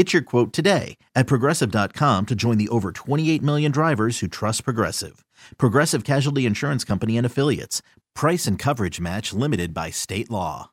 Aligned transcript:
Get 0.00 0.14
your 0.14 0.22
quote 0.22 0.54
today 0.54 0.96
at 1.14 1.26
progressive.com 1.26 2.24
to 2.24 2.34
join 2.34 2.56
the 2.56 2.70
over 2.70 2.90
28 2.90 3.42
million 3.42 3.70
drivers 3.70 4.20
who 4.20 4.28
trust 4.28 4.64
Progressive. 4.64 5.26
Progressive 5.58 6.04
Casualty 6.04 6.46
Insurance 6.46 6.84
Company 6.84 7.18
and 7.18 7.26
Affiliates. 7.26 7.82
Price 8.14 8.46
and 8.46 8.58
coverage 8.58 8.98
match 8.98 9.34
limited 9.34 9.74
by 9.74 9.90
state 9.90 10.30
law. 10.30 10.70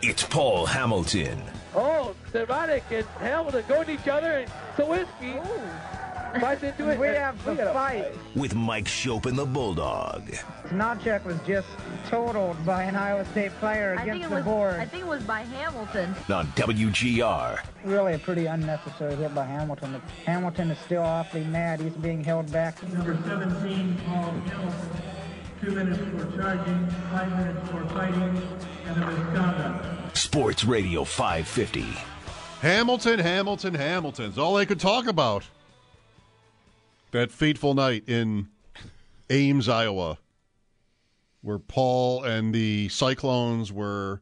It's 0.00 0.22
Paul 0.22 0.64
Hamilton. 0.64 1.42
Oh, 1.74 2.14
Erotic 2.32 2.84
and 2.90 3.04
Hamilton 3.18 3.64
go 3.68 3.82
at 3.82 3.90
each 3.90 4.08
other 4.08 4.38
and 4.38 4.50
Sawinski. 4.78 6.07
Fight 6.40 6.62
into 6.62 6.90
it. 6.90 6.98
We 6.98 7.06
have 7.08 7.42
the 7.44 7.56
fight. 7.72 8.12
With 8.36 8.54
Mike 8.54 8.84
Schopp 8.84 9.26
and 9.26 9.36
the 9.38 9.46
Bulldog. 9.46 10.22
Snodcheck 10.68 11.24
was 11.24 11.36
just 11.46 11.66
totaled 12.08 12.64
by 12.64 12.84
an 12.84 12.96
Iowa 12.96 13.24
State 13.26 13.52
player 13.58 13.94
I 13.98 14.04
think 14.04 14.16
against 14.16 14.26
it 14.26 14.28
the 14.30 14.34
was. 14.36 14.44
board. 14.44 14.74
I 14.74 14.84
think 14.84 15.04
it 15.04 15.08
was 15.08 15.22
by 15.24 15.40
Hamilton. 15.40 16.14
On 16.32 16.46
WGR. 16.48 17.60
Really 17.84 18.14
a 18.14 18.18
pretty 18.18 18.46
unnecessary 18.46 19.16
hit 19.16 19.34
by 19.34 19.44
Hamilton. 19.44 20.00
Hamilton 20.26 20.70
is 20.70 20.78
still 20.80 21.02
awfully 21.02 21.44
mad. 21.44 21.80
He's 21.80 21.92
being 21.94 22.22
held 22.22 22.52
back. 22.52 22.80
Number 22.92 23.18
17, 23.26 23.96
Paul 24.06 24.22
Hamilton. 24.32 24.72
Two 25.60 25.70
minutes 25.72 25.98
for 25.98 26.36
charging, 26.40 26.86
five 27.10 27.36
minutes 27.36 27.68
for 27.70 27.84
fighting, 27.88 28.42
and 28.86 29.02
a 29.02 29.06
misconduct. 29.10 30.16
Sports 30.16 30.64
Radio 30.64 31.02
550. 31.04 31.82
Hamilton, 32.60 33.18
Hamilton, 33.18 33.74
Hamilton's 33.74 34.38
all 34.38 34.54
they 34.54 34.66
could 34.66 34.78
talk 34.80 35.06
about. 35.06 35.44
That 37.10 37.32
fateful 37.32 37.74
night 37.74 38.04
in 38.06 38.48
Ames, 39.30 39.68
Iowa, 39.68 40.18
where 41.42 41.58
Paul 41.58 42.22
and 42.24 42.54
the 42.54 42.88
Cyclones 42.90 43.72
were 43.72 44.20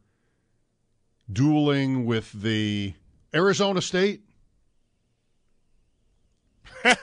dueling 1.33 2.07
with 2.07 2.31
the 2.33 2.95
Arizona 3.35 3.83
State 3.83 4.23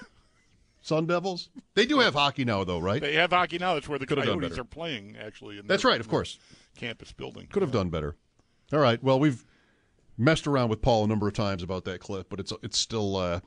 Sun 0.82 1.06
Devils. 1.08 1.50
They 1.76 1.86
do 1.86 2.00
have 2.00 2.14
hockey 2.14 2.46
now, 2.46 2.64
though, 2.64 2.80
right? 2.80 3.02
They 3.02 3.16
have 3.16 3.32
hockey 3.32 3.58
now. 3.58 3.74
That's 3.74 3.88
where 3.90 4.00
the 4.00 4.06
Could 4.06 4.20
Coyotes 4.20 4.58
are 4.58 4.64
playing, 4.64 5.18
actually. 5.18 5.60
In 5.60 5.68
That's 5.68 5.84
right, 5.84 6.00
of 6.00 6.08
course. 6.08 6.40
Campus 6.78 7.12
building. 7.12 7.48
Could 7.52 7.62
have 7.62 7.72
done 7.72 7.90
better. 7.90 8.16
All 8.72 8.80
right. 8.80 9.02
Well, 9.04 9.20
we've 9.20 9.46
messed 10.18 10.48
around 10.48 10.70
with 10.70 10.82
Paul 10.82 11.06
a 11.06 11.08
number 11.08 11.28
of 11.28 11.34
times 11.34 11.64
about 11.64 11.86
that 11.86 12.00
clip, 12.00 12.30
but 12.30 12.40
it's 12.40 12.54
it's 12.62 12.78
still, 12.78 13.16
uh, 13.16 13.40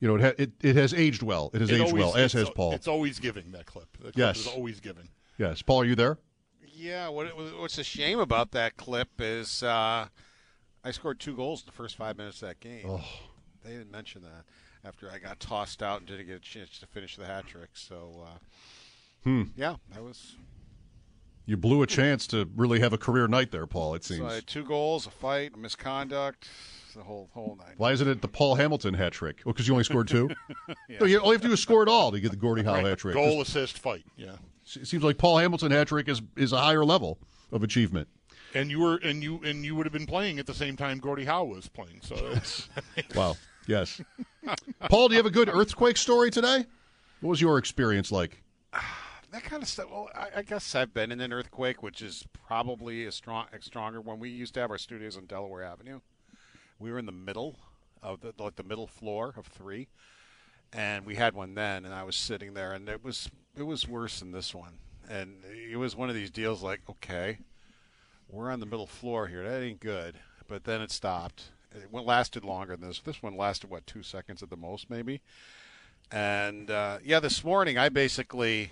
you 0.00 0.08
know, 0.08 0.14
it 0.16 0.20
ha- 0.20 0.34
it, 0.42 0.52
it 0.62 0.76
has 0.76 0.94
aged 0.94 1.22
well. 1.22 1.50
It 1.54 1.60
has 1.60 1.70
It 1.70 1.74
aged 1.74 1.82
always- 1.88 2.04
well, 2.04 2.16
as 2.16 2.32
has 2.32 2.50
Paul. 2.50 2.72
It's 2.72 2.88
always 2.88 3.18
giving 3.18 3.52
that 3.52 3.66
clip. 3.66 3.88
That 3.98 4.14
clip 4.14 4.16
Yes. 4.16 4.38
is 4.40 4.46
always 4.46 4.80
giving. 4.80 5.08
Yes, 5.38 5.62
Paul, 5.62 5.82
are 5.82 5.84
you 5.84 5.94
there? 5.94 6.18
Yeah, 6.72 7.08
what, 7.08 7.26
what's 7.58 7.78
a 7.78 7.84
shame 7.84 8.20
about 8.20 8.52
that 8.52 8.76
clip 8.76 9.08
is 9.18 9.62
uh, 9.62 10.06
I 10.84 10.90
scored 10.92 11.18
two 11.18 11.34
goals 11.34 11.62
in 11.62 11.66
the 11.66 11.72
first 11.72 11.96
five 11.96 12.16
minutes 12.16 12.40
of 12.42 12.48
that 12.48 12.60
game. 12.60 12.84
Oh. 12.88 13.04
They 13.64 13.70
didn't 13.70 13.90
mention 13.90 14.22
that 14.22 14.44
after 14.84 15.10
I 15.10 15.18
got 15.18 15.40
tossed 15.40 15.82
out 15.82 15.98
and 15.98 16.06
didn't 16.08 16.26
get 16.26 16.36
a 16.36 16.40
chance 16.40 16.78
to 16.78 16.86
finish 16.86 17.16
the 17.16 17.26
hat 17.26 17.46
trick. 17.48 17.70
So, 17.74 18.24
uh, 18.26 18.38
Hmm. 19.24 19.42
yeah, 19.56 19.76
that 19.92 20.02
was. 20.04 20.36
You 21.46 21.56
blew 21.56 21.82
a 21.82 21.86
chance 21.86 22.26
to 22.28 22.48
really 22.54 22.78
have 22.80 22.92
a 22.92 22.98
career 22.98 23.26
night 23.26 23.50
there, 23.50 23.66
Paul. 23.66 23.94
It 23.94 24.04
So 24.04 24.14
seems. 24.14 24.30
I 24.30 24.34
had 24.36 24.46
two 24.46 24.62
goals, 24.64 25.06
a 25.06 25.10
fight, 25.10 25.56
misconduct, 25.56 26.46
the 26.98 27.04
whole 27.04 27.30
whole 27.32 27.56
night. 27.58 27.74
Why 27.76 27.92
isn't 27.92 28.06
it 28.06 28.20
the 28.20 28.28
Paul 28.28 28.56
Hamilton 28.56 28.92
hat 28.94 29.12
trick? 29.12 29.36
Well, 29.44 29.50
oh, 29.50 29.52
because 29.52 29.66
you 29.66 29.74
only 29.74 29.84
scored 29.84 30.08
two. 30.08 30.28
No, 31.00 31.06
you, 31.06 31.18
all 31.18 31.26
you 31.26 31.32
have 31.32 31.42
to 31.42 31.48
do 31.48 31.52
is 31.52 31.60
score 31.60 31.82
it 31.82 31.88
all 31.88 32.10
to 32.10 32.18
get 32.18 32.30
the 32.30 32.36
Gordie 32.36 32.62
Howe 32.62 32.82
hat 32.84 32.98
trick. 32.98 33.14
Goal, 33.14 33.40
assist, 33.40 33.78
fight. 33.78 34.04
Yeah. 34.16 34.36
It 34.74 34.86
seems 34.86 35.04
like 35.04 35.16
Paul 35.16 35.38
Hamilton 35.38 35.70
hat 35.70 35.88
trick 35.88 36.08
is 36.08 36.20
is 36.36 36.52
a 36.52 36.58
higher 36.58 36.84
level 36.84 37.18
of 37.52 37.62
achievement. 37.62 38.08
And 38.54 38.70
you 38.70 38.80
were 38.80 38.96
and 38.96 39.22
you 39.22 39.40
and 39.44 39.64
you 39.64 39.76
would 39.76 39.86
have 39.86 39.92
been 39.92 40.06
playing 40.06 40.38
at 40.38 40.46
the 40.46 40.54
same 40.54 40.76
time 40.76 40.98
Gordie 40.98 41.24
Howe 41.24 41.44
was 41.44 41.68
playing. 41.68 42.00
So 42.02 42.16
it's, 42.32 42.68
Wow. 43.14 43.36
Yes. 43.66 44.00
Paul, 44.88 45.08
do 45.08 45.14
you 45.14 45.18
have 45.18 45.26
a 45.26 45.30
good 45.30 45.48
earthquake 45.48 45.98
story 45.98 46.30
today? 46.30 46.64
What 47.20 47.30
was 47.30 47.40
your 47.40 47.58
experience 47.58 48.10
like? 48.10 48.42
that 49.30 49.42
kind 49.42 49.62
of 49.62 49.68
stuff. 49.68 49.90
Well, 49.90 50.08
I, 50.14 50.38
I 50.38 50.42
guess 50.42 50.74
I've 50.74 50.94
been 50.94 51.12
in 51.12 51.20
an 51.20 51.32
earthquake, 51.32 51.82
which 51.82 52.00
is 52.00 52.24
probably 52.46 53.04
a 53.04 53.12
strong, 53.12 53.46
a 53.52 53.60
stronger. 53.62 54.00
When 54.00 54.18
we 54.18 54.30
used 54.30 54.54
to 54.54 54.60
have 54.60 54.70
our 54.70 54.78
studios 54.78 55.16
on 55.16 55.26
Delaware 55.26 55.62
Avenue, 55.62 56.00
we 56.78 56.90
were 56.90 56.98
in 56.98 57.06
the 57.06 57.12
middle 57.12 57.56
of 58.02 58.20
the 58.20 58.32
like 58.38 58.56
the 58.56 58.62
middle 58.62 58.86
floor 58.86 59.34
of 59.36 59.46
three, 59.46 59.88
and 60.72 61.04
we 61.04 61.16
had 61.16 61.34
one 61.34 61.54
then, 61.54 61.84
and 61.84 61.94
I 61.94 62.02
was 62.04 62.16
sitting 62.16 62.54
there, 62.54 62.72
and 62.72 62.88
it 62.88 63.04
was 63.04 63.30
it 63.56 63.64
was 63.64 63.88
worse 63.88 64.20
than 64.20 64.32
this 64.32 64.54
one, 64.54 64.78
and 65.08 65.42
it 65.70 65.76
was 65.76 65.96
one 65.96 66.08
of 66.08 66.14
these 66.14 66.30
deals 66.30 66.62
like, 66.62 66.80
okay, 66.88 67.38
we're 68.30 68.50
on 68.50 68.60
the 68.60 68.66
middle 68.66 68.86
floor 68.86 69.26
here, 69.26 69.48
that 69.48 69.62
ain't 69.62 69.80
good, 69.80 70.16
but 70.46 70.64
then 70.64 70.80
it 70.80 70.90
stopped. 70.90 71.50
It 71.74 71.92
lasted 71.92 72.44
longer 72.44 72.76
than 72.76 72.88
this. 72.88 73.00
This 73.00 73.22
one 73.22 73.36
lasted 73.36 73.68
what 73.68 73.86
two 73.86 74.02
seconds 74.02 74.42
at 74.42 74.48
the 74.48 74.56
most, 74.56 74.88
maybe. 74.88 75.20
And 76.10 76.70
uh, 76.70 76.98
yeah, 77.04 77.20
this 77.20 77.44
morning 77.44 77.76
I 77.76 77.90
basically 77.90 78.70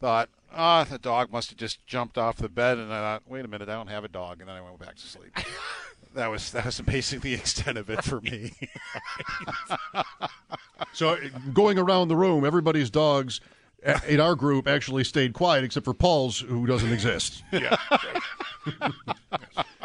thought, 0.00 0.28
ah, 0.52 0.84
the 0.84 0.98
dog 0.98 1.30
must 1.30 1.50
have 1.50 1.58
just 1.58 1.86
jumped 1.86 2.18
off 2.18 2.36
the 2.36 2.48
bed, 2.48 2.78
and 2.78 2.92
I 2.92 2.98
thought, 2.98 3.22
wait 3.28 3.44
a 3.44 3.48
minute, 3.48 3.68
I 3.68 3.74
don't 3.74 3.86
have 3.86 4.04
a 4.04 4.08
dog, 4.08 4.40
and 4.40 4.48
then 4.48 4.56
I 4.56 4.60
went 4.60 4.78
back 4.80 4.96
to 4.96 5.06
sleep. 5.06 5.36
that 6.14 6.30
was 6.30 6.52
that 6.52 6.64
was 6.64 6.80
basically 6.80 7.34
the 7.34 7.40
extent 7.40 7.78
of 7.78 7.90
it 7.90 8.04
for 8.04 8.20
me. 8.20 8.52
So, 10.94 11.16
going 11.54 11.78
around 11.78 12.08
the 12.08 12.16
room, 12.16 12.44
everybody's 12.44 12.90
dogs 12.90 13.40
in 14.06 14.20
our 14.20 14.34
group 14.34 14.68
actually 14.68 15.04
stayed 15.04 15.32
quiet 15.32 15.64
except 15.64 15.84
for 15.84 15.94
Paul's, 15.94 16.40
who 16.40 16.66
doesn't 16.66 16.92
exist. 16.92 17.42
yeah. 17.52 17.76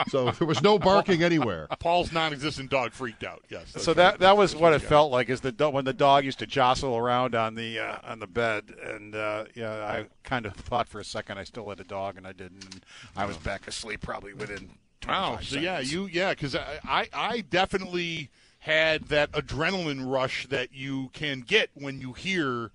So 0.09 0.31
there 0.31 0.47
was 0.47 0.61
no 0.61 0.77
barking 0.77 1.23
anywhere. 1.23 1.67
Paul's 1.79 2.11
non-existent 2.11 2.69
dog 2.69 2.91
freaked 2.93 3.23
out. 3.23 3.43
Yes. 3.49 3.73
that's 3.73 3.85
so 3.85 3.91
right. 3.91 3.97
that 3.97 4.19
that 4.19 4.37
was 4.37 4.55
what 4.55 4.73
it 4.73 4.79
felt 4.79 5.11
like 5.11 5.29
is 5.29 5.41
the 5.41 5.51
do- 5.51 5.69
when 5.69 5.85
the 5.85 5.93
dog 5.93 6.23
used 6.25 6.39
to 6.39 6.45
jostle 6.45 6.95
around 6.95 7.33
on 7.33 7.55
the 7.55 7.79
uh, 7.79 7.97
on 8.03 8.19
the 8.19 8.27
bed, 8.27 8.73
and 8.83 9.15
uh, 9.15 9.45
yeah, 9.55 9.71
I 9.83 10.05
kind 10.23 10.45
of 10.45 10.53
thought 10.53 10.87
for 10.87 10.99
a 10.99 11.03
second 11.03 11.39
I 11.39 11.43
still 11.43 11.67
had 11.69 11.79
a 11.79 11.83
dog, 11.83 12.17
and 12.17 12.27
I 12.27 12.33
didn't. 12.33 12.63
And 12.63 12.85
I 13.15 13.25
was 13.25 13.37
back 13.37 13.67
asleep 13.67 14.01
probably 14.01 14.33
within. 14.33 14.69
25 15.07 15.31
Wow. 15.31 15.39
So 15.41 15.59
yeah, 15.59 15.79
you 15.79 16.05
yeah, 16.05 16.31
because 16.31 16.55
I, 16.55 16.79
I 16.83 17.07
I 17.13 17.41
definitely 17.41 18.29
had 18.59 19.03
that 19.05 19.31
adrenaline 19.31 20.11
rush 20.11 20.47
that 20.47 20.73
you 20.73 21.09
can 21.13 21.41
get 21.41 21.69
when 21.73 22.01
you 22.01 22.13
hear 22.13 22.71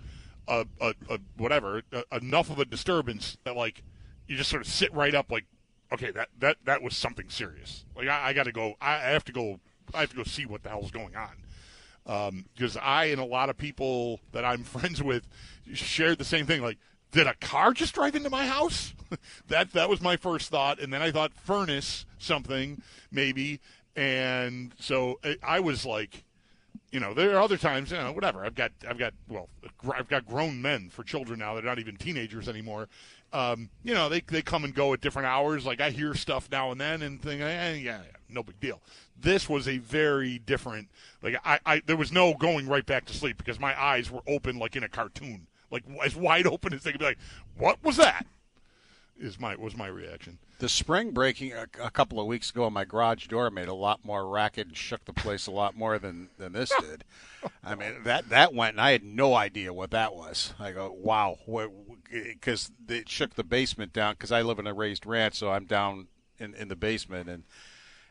a, 0.49 0.67
a, 0.81 0.95
a 1.11 1.19
whatever 1.37 1.83
a, 1.93 2.17
enough 2.17 2.51
of 2.51 2.59
a 2.59 2.65
disturbance 2.65 3.37
that 3.45 3.57
like 3.57 3.83
you 4.27 4.37
just 4.37 4.49
sort 4.49 4.63
of 4.63 4.69
sit 4.69 4.93
right 4.95 5.15
up 5.15 5.31
like 5.31 5.45
okay 5.93 6.11
that 6.11 6.29
that 6.39 6.57
that 6.65 6.83
was 6.83 6.97
something 6.97 7.29
serious 7.29 7.85
like 7.95 8.09
I, 8.09 8.29
I 8.29 8.33
got 8.33 8.45
to 8.45 8.53
go 8.53 8.75
I, 8.81 8.95
I 8.95 9.11
have 9.11 9.25
to 9.27 9.33
go 9.33 9.61
I 9.93 10.01
have 10.01 10.11
to 10.11 10.17
go 10.17 10.25
see 10.25 10.47
what 10.47 10.63
the 10.63 10.71
hell's 10.71 10.91
going 10.91 11.15
on 11.15 11.43
um, 12.07 12.47
because 12.55 12.77
I 12.77 13.07
and 13.07 13.21
a 13.21 13.25
lot 13.25 13.49
of 13.49 13.57
people 13.57 14.21
that 14.33 14.45
I'm 14.45 14.65
friends 14.65 15.03
with 15.03 15.27
shared 15.73 16.19
the 16.19 16.25
same 16.25 16.47
thing. 16.47 16.63
Like, 16.63 16.79
did 17.13 17.27
a 17.27 17.35
car 17.35 17.73
just 17.73 17.95
drive 17.95 18.17
into 18.17 18.31
my 18.31 18.47
house? 18.47 18.95
that 19.49 19.73
that 19.73 19.89
was 19.89 20.01
my 20.01 20.17
first 20.17 20.51
thought, 20.51 20.81
and 20.81 20.93
then 20.93 21.03
I 21.03 21.13
thought 21.13 21.33
furnace 21.35 22.05
something 22.19 22.83
maybe, 23.11 23.61
and 23.95 24.73
so 24.81 25.21
I, 25.23 25.37
I 25.43 25.61
was 25.61 25.87
like, 25.87 26.25
you 26.91 27.01
know, 27.01 27.15
there 27.15 27.37
are 27.37 27.41
other 27.41 27.57
times, 27.57 27.91
you 27.91 27.97
know, 27.97 28.13
whatever. 28.13 28.45
I've 28.45 28.55
got 28.55 28.73
I've 28.89 28.99
got 28.99 29.15
well, 29.29 29.49
I've 29.95 30.09
got 30.09 30.27
grown 30.27 30.61
men 30.61 30.89
for 30.91 31.03
children 31.05 31.39
now. 31.39 31.55
They're 31.55 31.63
not 31.63 31.79
even 31.79 31.97
teenagers 31.97 32.49
anymore. 32.49 32.89
Um, 33.33 33.71
you 33.83 33.95
know, 33.95 34.09
they 34.09 34.21
they 34.21 34.43
come 34.43 34.65
and 34.65 34.75
go 34.75 34.93
at 34.93 35.01
different 35.01 35.27
hours. 35.27 35.65
Like 35.65 35.81
I 35.81 35.91
hear 35.91 36.15
stuff 36.15 36.49
now 36.51 36.71
and 36.71 36.81
then 36.81 37.03
and 37.03 37.21
think, 37.21 37.41
eh, 37.41 37.75
yeah, 37.75 37.75
yeah, 37.75 38.01
no 38.29 38.43
big 38.43 38.61
deal. 38.61 38.81
This 39.19 39.49
was 39.49 39.69
a 39.69 39.79
very 39.79 40.39
different. 40.39 40.89
Like 41.23 41.37
I, 41.45 41.59
I, 41.65 41.83
there 41.85 41.97
was 41.97 42.13
no 42.13 42.35
going 42.35 42.69
right 42.69 42.85
back 42.85 43.07
to 43.07 43.15
sleep 43.15 43.39
because 43.39 43.59
my 43.59 43.81
eyes 43.81 44.11
were 44.11 44.23
open 44.27 44.59
like 44.59 44.77
in 44.77 44.83
a 44.83 44.89
cartoon. 44.89 45.47
Like 45.73 45.85
as 46.05 46.15
wide 46.15 46.47
open 46.47 46.73
as 46.73 46.85
they 46.85 46.93
could 46.93 47.01
be. 47.01 47.07
Like, 47.07 47.19
what 47.57 47.83
was 47.83 47.97
that? 47.97 48.27
Is 49.19 49.41
my 49.41 49.57
was 49.57 49.77
my 49.77 49.89
reaction. 49.89 50.39
The 50.59 50.69
spring 50.69 51.11
breaking 51.11 51.53
a, 51.53 51.67
a 51.83 51.91
couple 51.91 52.21
of 52.21 52.27
weeks 52.27 52.51
ago, 52.51 52.65
on 52.65 52.73
my 52.73 52.85
garage 52.85 53.27
door 53.27 53.51
made 53.51 53.67
a 53.67 53.75
lot 53.75 54.05
more 54.05 54.29
racket 54.29 54.69
and 54.69 54.77
shook 54.77 55.05
the 55.05 55.13
place 55.13 55.49
a 55.49 55.51
lot 55.51 55.77
more 55.77 55.99
than, 55.99 56.29
than 56.39 56.53
this 56.53 56.71
did. 56.81 57.03
I 57.65 57.75
mean, 57.75 58.05
that 58.05 58.29
that 58.29 58.55
went, 58.55 58.75
and 58.75 58.81
I 58.81 58.93
had 58.93 59.05
no 59.05 59.35
idea 59.35 59.73
what 59.73 59.91
that 59.91 60.15
was. 60.15 60.55
I 60.61 60.71
go, 60.73 60.93
wow, 60.97 61.39
because 62.11 62.71
it 62.89 63.09
shook 63.09 63.35
the 63.35 63.45
basement 63.45 63.93
down. 63.93 64.15
Because 64.15 64.31
I 64.31 64.43
live 64.43 64.61
in 64.61 64.67
a 64.69 64.75
raised 64.75 65.05
ranch, 65.05 65.35
so 65.35 65.51
I'm 65.51 65.65
down 65.65 66.07
in, 66.39 66.55
in 66.55 66.69
the 66.69 66.77
basement, 66.77 67.29
and 67.29 67.43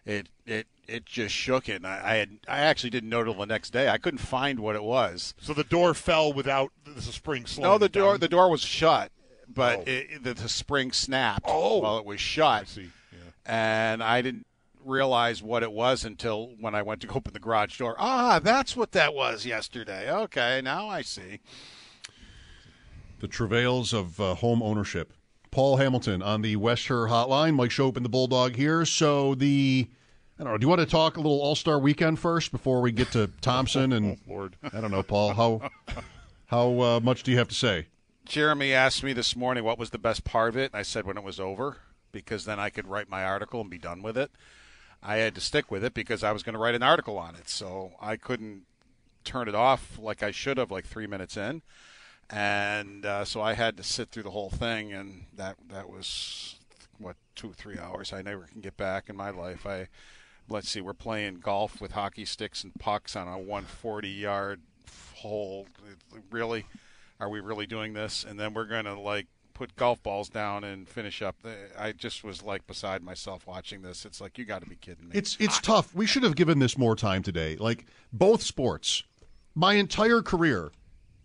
it 0.05 0.27
it 0.45 0.67
it 0.87 1.05
just 1.05 1.33
shook 1.33 1.69
it. 1.69 1.75
And 1.77 1.87
I, 1.87 2.01
I 2.03 2.15
had 2.15 2.29
I 2.47 2.59
actually 2.59 2.89
didn't 2.89 3.09
know 3.09 3.23
till 3.23 3.33
the 3.33 3.45
next 3.45 3.71
day. 3.71 3.89
I 3.89 3.97
couldn't 3.97 4.19
find 4.19 4.59
what 4.59 4.75
it 4.75 4.83
was. 4.83 5.33
So 5.39 5.53
the 5.53 5.63
door 5.63 5.93
fell 5.93 6.31
without 6.33 6.71
the 6.85 7.01
spring 7.01 7.45
slowing. 7.45 7.71
No, 7.71 7.77
the 7.77 7.89
door 7.89 8.13
down. 8.13 8.19
the 8.19 8.27
door 8.27 8.49
was 8.49 8.61
shut, 8.61 9.11
but 9.47 9.79
Oh. 9.79 9.83
it, 9.85 10.23
the, 10.23 10.33
the 10.33 10.49
spring 10.49 10.91
snapped 10.91 11.45
Oh. 11.47 11.79
while 11.79 11.97
it 11.97 12.05
was 12.05 12.19
shut. 12.19 12.61
I 12.63 12.65
see. 12.65 12.89
Yeah. 13.11 13.17
and 13.45 14.03
I 14.03 14.21
didn't 14.21 14.45
realize 14.83 15.43
what 15.43 15.61
it 15.61 15.71
was 15.71 16.03
until 16.03 16.53
when 16.59 16.73
I 16.73 16.81
went 16.81 17.01
to 17.03 17.07
open 17.09 17.33
the 17.33 17.39
garage 17.39 17.77
door. 17.77 17.95
Ah, 17.99 18.39
that's 18.39 18.75
what 18.75 18.93
that 18.93 19.13
was 19.13 19.45
yesterday. 19.45 20.11
Okay, 20.11 20.59
now 20.63 20.89
I 20.89 21.03
see. 21.03 21.39
The 23.19 23.27
travails 23.27 23.93
of 23.93 24.19
uh, 24.19 24.33
home 24.33 24.63
ownership. 24.63 25.13
Paul 25.51 25.77
Hamilton 25.77 26.21
on 26.21 26.41
the 26.41 26.55
West 26.55 26.87
Herr 26.87 27.07
Hotline. 27.07 27.55
Mike 27.55 27.71
Schopp 27.71 27.97
and 27.97 28.05
the 28.05 28.09
Bulldog 28.09 28.55
here. 28.55 28.85
So 28.85 29.35
the, 29.35 29.87
I 30.39 30.43
don't 30.43 30.53
know. 30.53 30.57
Do 30.57 30.63
you 30.63 30.69
want 30.69 30.79
to 30.81 30.87
talk 30.87 31.17
a 31.17 31.19
little 31.19 31.41
All 31.41 31.55
Star 31.55 31.77
Weekend 31.77 32.19
first 32.19 32.51
before 32.51 32.81
we 32.81 32.91
get 32.91 33.11
to 33.11 33.29
Thompson 33.41 33.91
and 33.93 34.17
Oh, 34.27 34.31
Lord. 34.31 34.55
I 34.63 34.81
don't 34.81 34.91
know, 34.91 35.03
Paul. 35.03 35.33
How 35.33 35.69
how 36.47 36.79
uh, 36.81 36.99
much 37.01 37.23
do 37.23 37.31
you 37.31 37.37
have 37.37 37.49
to 37.49 37.55
say? 37.55 37.87
Jeremy 38.25 38.73
asked 38.73 39.03
me 39.03 39.13
this 39.13 39.35
morning 39.35 39.63
what 39.63 39.77
was 39.77 39.89
the 39.89 39.97
best 39.97 40.23
part 40.23 40.49
of 40.49 40.57
it, 40.57 40.71
and 40.71 40.79
I 40.79 40.83
said 40.83 41.05
when 41.05 41.17
it 41.17 41.23
was 41.23 41.39
over, 41.39 41.77
because 42.11 42.45
then 42.45 42.59
I 42.59 42.69
could 42.69 42.87
write 42.87 43.09
my 43.09 43.25
article 43.25 43.59
and 43.61 43.69
be 43.69 43.77
done 43.77 44.01
with 44.01 44.17
it. 44.17 44.31
I 45.03 45.17
had 45.17 45.35
to 45.35 45.41
stick 45.41 45.71
with 45.71 45.83
it 45.83 45.93
because 45.93 46.23
I 46.23 46.31
was 46.31 46.43
going 46.43 46.53
to 46.53 46.59
write 46.59 46.75
an 46.75 46.83
article 46.83 47.17
on 47.17 47.35
it, 47.35 47.49
so 47.49 47.93
I 47.99 48.15
couldn't 48.15 48.63
turn 49.23 49.47
it 49.47 49.55
off 49.55 49.97
like 49.99 50.23
I 50.23 50.31
should 50.31 50.57
have, 50.57 50.71
like 50.71 50.85
three 50.85 51.07
minutes 51.07 51.35
in, 51.35 51.61
and 52.31 53.05
uh, 53.05 53.25
so 53.25 53.41
I 53.41 53.53
had 53.53 53.77
to 53.77 53.83
sit 53.83 54.09
through 54.09 54.23
the 54.23 54.31
whole 54.31 54.49
thing, 54.49 54.93
and 54.93 55.25
that 55.35 55.57
that 55.69 55.89
was 55.89 56.55
what 56.97 57.17
two 57.35 57.51
or 57.51 57.53
three 57.53 57.77
hours. 57.77 58.13
I 58.13 58.21
never 58.21 58.43
can 58.43 58.61
get 58.61 58.77
back 58.77 59.09
in 59.09 59.15
my 59.15 59.29
life. 59.29 59.65
I 59.65 59.87
let's 60.49 60.69
see, 60.69 60.81
we're 60.81 60.93
playing 60.93 61.35
golf 61.35 61.81
with 61.81 61.91
hockey 61.91 62.25
sticks 62.25 62.63
and 62.63 62.73
pucks 62.75 63.15
on 63.15 63.27
a 63.27 63.37
140 63.37 64.07
yard 64.09 64.61
hole. 65.15 65.67
Really, 66.29 66.65
are 67.19 67.29
we 67.29 67.39
really 67.39 67.65
doing 67.65 67.93
this? 67.93 68.23
And 68.27 68.39
then 68.39 68.53
we're 68.53 68.65
to 68.85 68.99
like 68.99 69.27
put 69.53 69.75
golf 69.75 70.01
balls 70.01 70.29
down 70.29 70.63
and 70.63 70.87
finish 70.87 71.21
up. 71.21 71.35
I 71.77 71.91
just 71.91 72.23
was 72.23 72.41
like 72.41 72.65
beside 72.65 73.03
myself 73.03 73.45
watching 73.45 73.81
this. 73.81 74.05
It's 74.05 74.21
like 74.21 74.37
you 74.37 74.45
got 74.45 74.63
to 74.63 74.69
be 74.69 74.75
kidding 74.75 75.09
me. 75.09 75.11
It's 75.15 75.37
it's 75.39 75.59
tough. 75.59 75.93
We 75.93 76.05
should 76.05 76.23
have 76.23 76.35
given 76.35 76.59
this 76.59 76.77
more 76.77 76.95
time 76.95 77.23
today. 77.23 77.57
Like 77.57 77.85
both 78.11 78.41
sports, 78.41 79.03
my 79.53 79.73
entire 79.73 80.21
career 80.21 80.71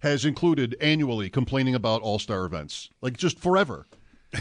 has 0.07 0.25
included 0.25 0.77
annually 0.81 1.29
complaining 1.29 1.75
about 1.75 2.01
All 2.03 2.19
Star 2.19 2.45
events, 2.45 2.91
like 3.03 3.17
just 3.17 3.39
forever. 3.39 3.87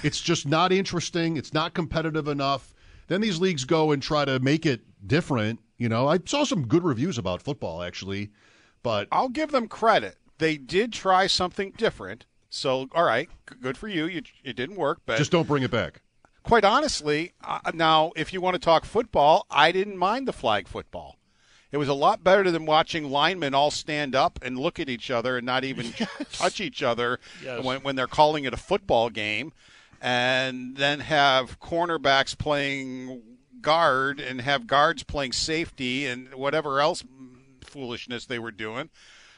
It's 0.04 0.22
just 0.22 0.48
not 0.48 0.72
interesting. 0.72 1.38
It's 1.38 1.54
not 1.54 1.74
competitive 1.74 2.28
enough. 2.28 2.74
Then 3.08 3.22
these 3.22 3.40
leagues 3.40 3.66
go 3.66 3.92
and 3.92 4.02
try 4.02 4.26
to 4.26 4.40
make 4.40 4.66
it 4.66 4.82
different. 5.08 5.60
You 5.78 5.90
know, 5.90 6.08
I 6.08 6.20
saw 6.26 6.44
some 6.44 6.68
good 6.68 6.84
reviews 6.84 7.18
about 7.18 7.42
football 7.42 7.82
actually, 7.82 8.32
but 8.84 9.08
I'll 9.12 9.30
give 9.30 9.52
them 9.52 9.68
credit. 9.68 10.18
They 10.38 10.58
did 10.58 10.92
try 10.92 11.28
something 11.28 11.72
different. 11.78 12.26
So, 12.50 12.88
all 12.94 13.04
right, 13.04 13.30
good 13.62 13.78
for 13.78 13.88
you. 13.88 14.06
you 14.06 14.22
it 14.44 14.56
didn't 14.56 14.78
work, 14.78 15.02
but 15.06 15.18
just 15.18 15.32
don't 15.32 15.48
bring 15.48 15.64
it 15.64 15.72
back. 15.72 16.02
quite 16.44 16.64
honestly, 16.64 17.34
uh, 17.44 17.60
now 17.74 18.12
if 18.16 18.34
you 18.34 18.42
want 18.42 18.56
to 18.56 18.60
talk 18.60 18.86
football, 18.86 19.46
I 19.50 19.72
didn't 19.72 19.98
mind 19.98 20.28
the 20.28 20.34
flag 20.34 20.68
football. 20.68 21.18
It 21.72 21.78
was 21.78 21.90
a 21.90 21.94
lot 21.94 22.24
better 22.24 22.50
than 22.52 22.66
watching 22.66 23.10
linemen 23.12 23.54
all 23.54 23.72
stand 23.72 24.16
up 24.16 24.40
and 24.42 24.58
look 24.58 24.80
at 24.80 24.88
each 24.90 25.12
other 25.12 25.38
and 25.38 25.46
not 25.46 25.64
even 25.64 25.94
touch 26.32 26.62
each 26.62 26.82
other 26.84 27.20
Yes. 27.44 27.64
when, 27.64 27.82
when 27.82 27.96
they're 27.96 28.08
calling 28.08 28.46
it 28.46 28.54
a 28.54 28.58
football 28.58 29.10
game, 29.10 29.52
and 30.02 30.78
then 30.78 31.00
have 31.02 31.60
cornerbacks 31.60 32.38
playing 32.38 33.22
guard 33.62 34.20
and 34.20 34.42
have 34.42 34.68
guards 34.68 35.04
playing 35.04 35.32
safety 35.34 36.06
and 36.06 36.34
whatever 36.36 36.80
else 36.80 37.04
foolishness 37.62 38.26
they 38.26 38.40
were 38.40 38.52
doing. 38.52 38.90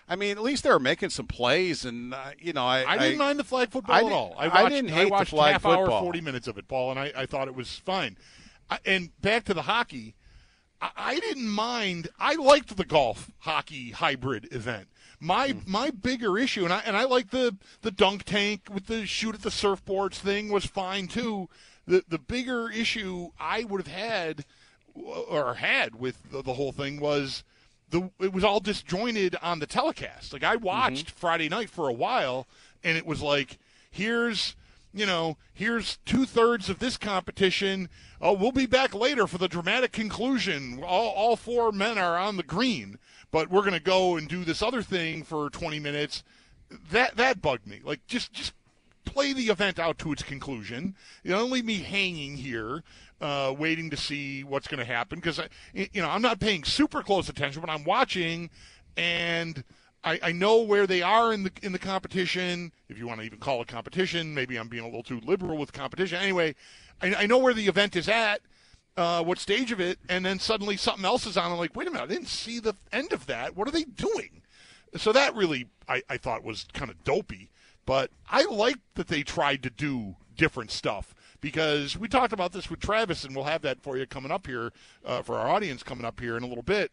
I 0.09 0.15
mean, 0.15 0.31
at 0.37 0.43
least 0.43 0.63
they 0.63 0.69
were 0.69 0.79
making 0.79 1.09
some 1.09 1.27
plays, 1.27 1.83
and 1.83 2.13
uh, 2.13 2.31
you 2.39 2.53
know, 2.53 2.65
I, 2.65 2.85
I 2.87 2.97
didn't 2.97 3.17
mind 3.17 3.39
the 3.39 3.43
flag 3.43 3.71
football 3.71 3.95
I 3.95 3.99
at 4.03 4.11
all. 4.11 4.35
I, 4.37 4.45
I 4.45 4.63
watched, 4.63 4.75
didn't 4.75 4.91
hate 4.91 5.03
the 5.05 5.09
watched 5.09 5.29
flag 5.31 5.51
half 5.53 5.65
hour, 5.65 5.77
football. 5.85 6.01
forty 6.01 6.21
minutes 6.21 6.47
of 6.47 6.57
it, 6.57 6.67
Paul, 6.67 6.91
and 6.91 6.99
I, 6.99 7.11
I 7.15 7.25
thought 7.25 7.47
it 7.49 7.55
was 7.55 7.75
fine. 7.79 8.17
I, 8.69 8.79
and 8.85 9.09
back 9.21 9.43
to 9.45 9.53
the 9.53 9.63
hockey, 9.63 10.15
I, 10.81 11.19
didn't 11.19 11.49
mind. 11.49 12.09
I 12.19 12.35
liked 12.35 12.75
the 12.77 12.85
golf 12.85 13.31
hockey 13.39 13.91
hybrid 13.91 14.47
event. 14.53 14.87
My 15.19 15.49
Hmm. 15.49 15.59
my 15.65 15.89
bigger 15.89 16.37
issue, 16.37 16.63
and 16.63 16.71
I 16.73 16.79
and 16.85 16.95
I 16.95 17.05
like 17.05 17.31
the 17.31 17.57
the 17.81 17.89
dunk 17.91 18.23
tank 18.23 18.67
with 18.71 18.85
the 18.85 19.05
shoot 19.07 19.33
at 19.33 19.41
the 19.41 19.49
surfboards 19.49 20.15
thing 20.15 20.49
was 20.49 20.65
fine 20.65 21.07
too. 21.07 21.49
The 21.87 22.03
the 22.07 22.19
bigger 22.19 22.69
issue 22.69 23.29
I 23.39 23.63
would 23.63 23.87
have 23.87 23.95
had 23.95 24.45
or 24.93 25.55
had 25.55 25.95
with 25.95 26.31
the, 26.31 26.43
the 26.43 26.53
whole 26.53 26.71
thing 26.71 26.99
was 26.99 27.43
the 27.89 28.11
it 28.19 28.31
was 28.31 28.43
all 28.43 28.59
disjointed 28.59 29.35
on 29.41 29.57
the 29.59 29.65
telecast. 29.65 30.33
Like 30.33 30.43
I 30.43 30.55
watched 30.55 31.09
Friday 31.09 31.49
night 31.49 31.71
for 31.71 31.87
a 31.87 31.93
while, 31.93 32.45
and 32.83 32.95
it 32.97 33.05
was 33.05 33.21
like, 33.21 33.57
here's 33.89 34.55
you 34.93 35.05
know, 35.05 35.37
here's 35.53 35.97
two 36.05 36.25
thirds 36.25 36.69
of 36.69 36.79
this 36.79 36.97
competition. 36.97 37.89
Oh, 38.21 38.33
we'll 38.33 38.51
be 38.51 38.65
back 38.65 38.93
later 38.93 39.27
for 39.27 39.37
the 39.37 39.47
dramatic 39.47 39.91
conclusion. 39.91 40.81
All, 40.83 41.09
all 41.09 41.35
four 41.35 41.71
men 41.71 41.97
are 41.97 42.17
on 42.17 42.37
the 42.37 42.43
green, 42.43 42.97
but 43.31 43.49
we're 43.49 43.61
going 43.61 43.73
to 43.73 43.79
go 43.79 44.15
and 44.15 44.27
do 44.27 44.43
this 44.43 44.61
other 44.61 44.81
thing 44.81 45.23
for 45.23 45.49
20 45.49 45.79
minutes. 45.79 46.23
That 46.91 47.15
that 47.15 47.41
bugged 47.41 47.65
me. 47.65 47.79
Like 47.83 48.05
just 48.07 48.33
just 48.33 48.53
play 49.05 49.33
the 49.33 49.47
event 49.47 49.79
out 49.79 49.97
to 49.99 50.11
its 50.11 50.23
conclusion. 50.23 50.95
You 51.23 51.31
don't 51.31 51.51
leave 51.51 51.63
me 51.65 51.77
hanging 51.77 52.37
here, 52.37 52.83
uh, 53.21 53.53
waiting 53.57 53.89
to 53.89 53.97
see 53.97 54.43
what's 54.43 54.67
going 54.67 54.79
to 54.79 54.85
happen 54.85 55.19
because 55.19 55.39
you 55.73 56.01
know 56.01 56.09
I'm 56.09 56.21
not 56.21 56.39
paying 56.39 56.63
super 56.63 57.01
close 57.01 57.29
attention, 57.29 57.61
but 57.61 57.69
I'm 57.69 57.85
watching, 57.85 58.49
and 58.97 59.63
I, 60.03 60.19
I 60.23 60.31
know 60.31 60.61
where 60.61 60.87
they 60.87 61.01
are 61.01 61.33
in 61.33 61.43
the 61.43 61.51
in 61.61 61.71
the 61.71 61.79
competition. 61.79 62.71
If 62.89 62.97
you 62.97 63.07
want 63.07 63.19
to 63.19 63.25
even 63.25 63.39
call 63.39 63.61
it 63.61 63.67
competition, 63.67 64.33
maybe 64.33 64.57
I'm 64.57 64.67
being 64.67 64.83
a 64.83 64.87
little 64.87 65.03
too 65.03 65.19
liberal 65.21 65.57
with 65.57 65.73
competition. 65.73 66.19
Anyway, 66.21 66.55
I, 67.01 67.15
I 67.15 67.25
know 67.25 67.37
where 67.37 67.53
the 67.53 67.67
event 67.67 67.95
is 67.95 68.07
at. 68.07 68.41
Uh, 68.95 69.23
what 69.23 69.37
stage 69.37 69.71
of 69.71 69.79
it, 69.79 69.99
and 70.09 70.25
then 70.25 70.39
suddenly 70.39 70.75
something 70.75 71.05
else 71.05 71.27
is 71.27 71.37
on. 71.37 71.51
I'm 71.51 71.57
like, 71.59 71.75
wait 71.75 71.87
a 71.87 71.91
minute, 71.91 72.03
I 72.03 72.07
didn't 72.07 72.29
see 72.29 72.59
the 72.59 72.73
end 72.91 73.13
of 73.13 73.27
that. 73.27 73.55
What 73.55 73.67
are 73.67 73.71
they 73.71 73.83
doing? 73.83 74.41
So 74.95 75.11
that 75.11 75.35
really, 75.35 75.67
I, 75.87 76.01
I 76.09 76.17
thought 76.17 76.43
was 76.43 76.65
kind 76.73 76.89
of 76.89 77.03
dopey. 77.03 77.51
But 77.85 78.11
I 78.29 78.43
like 78.43 78.77
that 78.95 79.07
they 79.07 79.23
tried 79.23 79.63
to 79.63 79.69
do 79.69 80.17
different 80.35 80.71
stuff 80.71 81.15
because 81.39 81.97
we 81.97 82.07
talked 82.07 82.33
about 82.33 82.51
this 82.51 82.69
with 82.69 82.79
Travis, 82.79 83.23
and 83.23 83.35
we'll 83.35 83.45
have 83.45 83.61
that 83.61 83.81
for 83.81 83.97
you 83.97 84.05
coming 84.05 84.31
up 84.31 84.45
here 84.45 84.73
uh, 85.05 85.21
for 85.21 85.37
our 85.37 85.47
audience 85.47 85.83
coming 85.83 86.03
up 86.03 86.19
here 86.19 86.35
in 86.35 86.43
a 86.43 86.47
little 86.47 86.63
bit. 86.63 86.91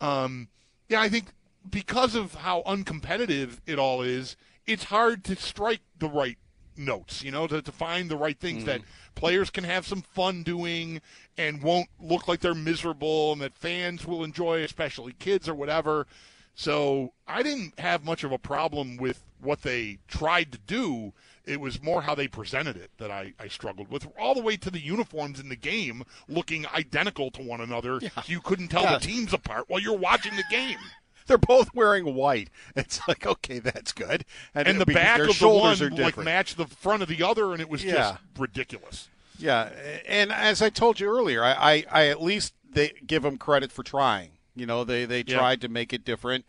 Um, 0.00 0.48
yeah, 0.88 1.00
I 1.00 1.08
think 1.08 1.26
because 1.70 2.14
of 2.14 2.34
how 2.34 2.62
uncompetitive 2.62 3.58
it 3.66 3.78
all 3.78 4.02
is, 4.02 4.36
it's 4.66 4.84
hard 4.84 5.24
to 5.24 5.36
strike 5.36 5.80
the 5.98 6.08
right 6.08 6.38
notes, 6.76 7.22
you 7.22 7.30
know, 7.30 7.46
to, 7.46 7.62
to 7.62 7.72
find 7.72 8.10
the 8.10 8.16
right 8.16 8.38
things 8.38 8.62
mm. 8.62 8.66
that 8.66 8.82
players 9.14 9.50
can 9.50 9.64
have 9.64 9.86
some 9.86 10.02
fun 10.02 10.42
doing 10.42 11.00
and 11.38 11.62
won't 11.62 11.88
look 12.00 12.28
like 12.28 12.40
they're 12.40 12.54
miserable 12.54 13.32
and 13.32 13.40
that 13.40 13.56
fans 13.56 14.06
will 14.06 14.24
enjoy, 14.24 14.62
especially 14.62 15.14
kids 15.18 15.48
or 15.48 15.54
whatever. 15.54 16.06
So 16.54 17.12
I 17.26 17.42
didn't 17.42 17.78
have 17.78 18.04
much 18.04 18.24
of 18.24 18.32
a 18.32 18.38
problem 18.38 18.96
with 18.96 19.22
what 19.40 19.62
they 19.62 19.98
tried 20.08 20.52
to 20.52 20.58
do. 20.66 21.12
It 21.44 21.60
was 21.60 21.82
more 21.82 22.02
how 22.02 22.14
they 22.14 22.28
presented 22.28 22.76
it 22.76 22.90
that 22.98 23.10
I, 23.10 23.34
I 23.38 23.48
struggled 23.48 23.90
with, 23.90 24.06
all 24.18 24.34
the 24.34 24.42
way 24.42 24.56
to 24.56 24.70
the 24.70 24.80
uniforms 24.80 25.38
in 25.38 25.48
the 25.48 25.56
game 25.56 26.02
looking 26.28 26.66
identical 26.66 27.30
to 27.32 27.42
one 27.42 27.60
another. 27.60 28.00
So 28.00 28.08
you 28.26 28.40
couldn't 28.40 28.68
tell 28.68 28.82
Yeah. 28.82 28.98
the 28.98 29.06
teams 29.06 29.32
apart 29.32 29.64
while 29.68 29.80
you're 29.80 29.96
watching 29.96 30.34
the 30.34 30.44
game. 30.50 30.78
They're 31.26 31.38
both 31.38 31.74
wearing 31.74 32.14
white. 32.14 32.50
It's 32.74 33.00
like 33.08 33.26
okay, 33.26 33.58
that's 33.58 33.92
good. 33.92 34.24
And 34.54 34.80
the 34.80 34.86
back 34.86 35.20
of 35.20 35.38
the 35.38 35.48
one 35.48 35.82
are 35.82 35.90
like 35.90 36.16
matched 36.18 36.56
the 36.56 36.66
front 36.66 37.02
of 37.02 37.08
the 37.08 37.22
other, 37.22 37.52
and 37.52 37.60
it 37.60 37.68
was 37.68 37.84
Yeah. 37.84 37.92
just 37.94 38.14
ridiculous. 38.38 39.08
Yeah, 39.38 39.70
and 40.06 40.32
as 40.32 40.62
I 40.62 40.70
told 40.70 40.98
you 40.98 41.08
earlier, 41.08 41.44
I, 41.44 41.52
I, 41.52 41.84
I 41.90 42.06
at 42.08 42.22
least 42.22 42.54
they 42.70 42.92
give 43.06 43.22
them 43.22 43.36
credit 43.38 43.70
for 43.70 43.82
trying. 43.82 44.30
You 44.54 44.64
know, 44.66 44.82
they 44.84 45.04
they 45.04 45.24
Yeah. 45.26 45.36
tried 45.38 45.60
to 45.62 45.68
make 45.68 45.92
it 45.92 46.04
different, 46.04 46.44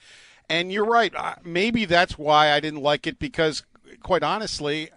and 0.49 0.71
you're 0.71 0.85
right. 0.85 1.13
Maybe 1.43 1.83
that's 1.85 2.17
why 2.17 2.51
I 2.51 2.59
didn't 2.61 2.81
like 2.81 3.05
it 3.07 3.19
because, 3.19 3.63
quite 4.03 4.23
honestly, 4.23 4.89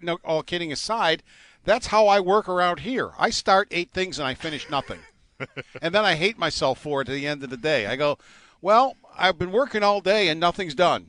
no, 0.00 0.18
all 0.24 0.42
kidding 0.44 0.70
aside, 0.72 1.22
that's 1.64 1.88
how 1.88 2.06
I 2.06 2.20
work 2.20 2.48
around 2.48 2.80
here. 2.80 3.10
I 3.18 3.30
start 3.30 3.66
eight 3.72 3.90
things 3.92 4.18
and 4.20 4.28
I 4.28 4.34
finish 4.34 4.70
nothing, 4.70 5.00
and 5.82 5.92
then 5.94 6.04
I 6.04 6.14
hate 6.14 6.38
myself 6.38 6.78
for 6.80 7.00
it 7.02 7.08
at 7.08 7.12
the 7.14 7.26
end 7.26 7.42
of 7.42 7.50
the 7.50 7.56
day. 7.56 7.86
I 7.86 7.96
go, 7.96 8.18
well, 8.62 8.96
I've 9.18 9.38
been 9.38 9.52
working 9.52 9.82
all 9.82 10.00
day 10.00 10.28
and 10.28 10.38
nothing's 10.40 10.74
done. 10.74 11.06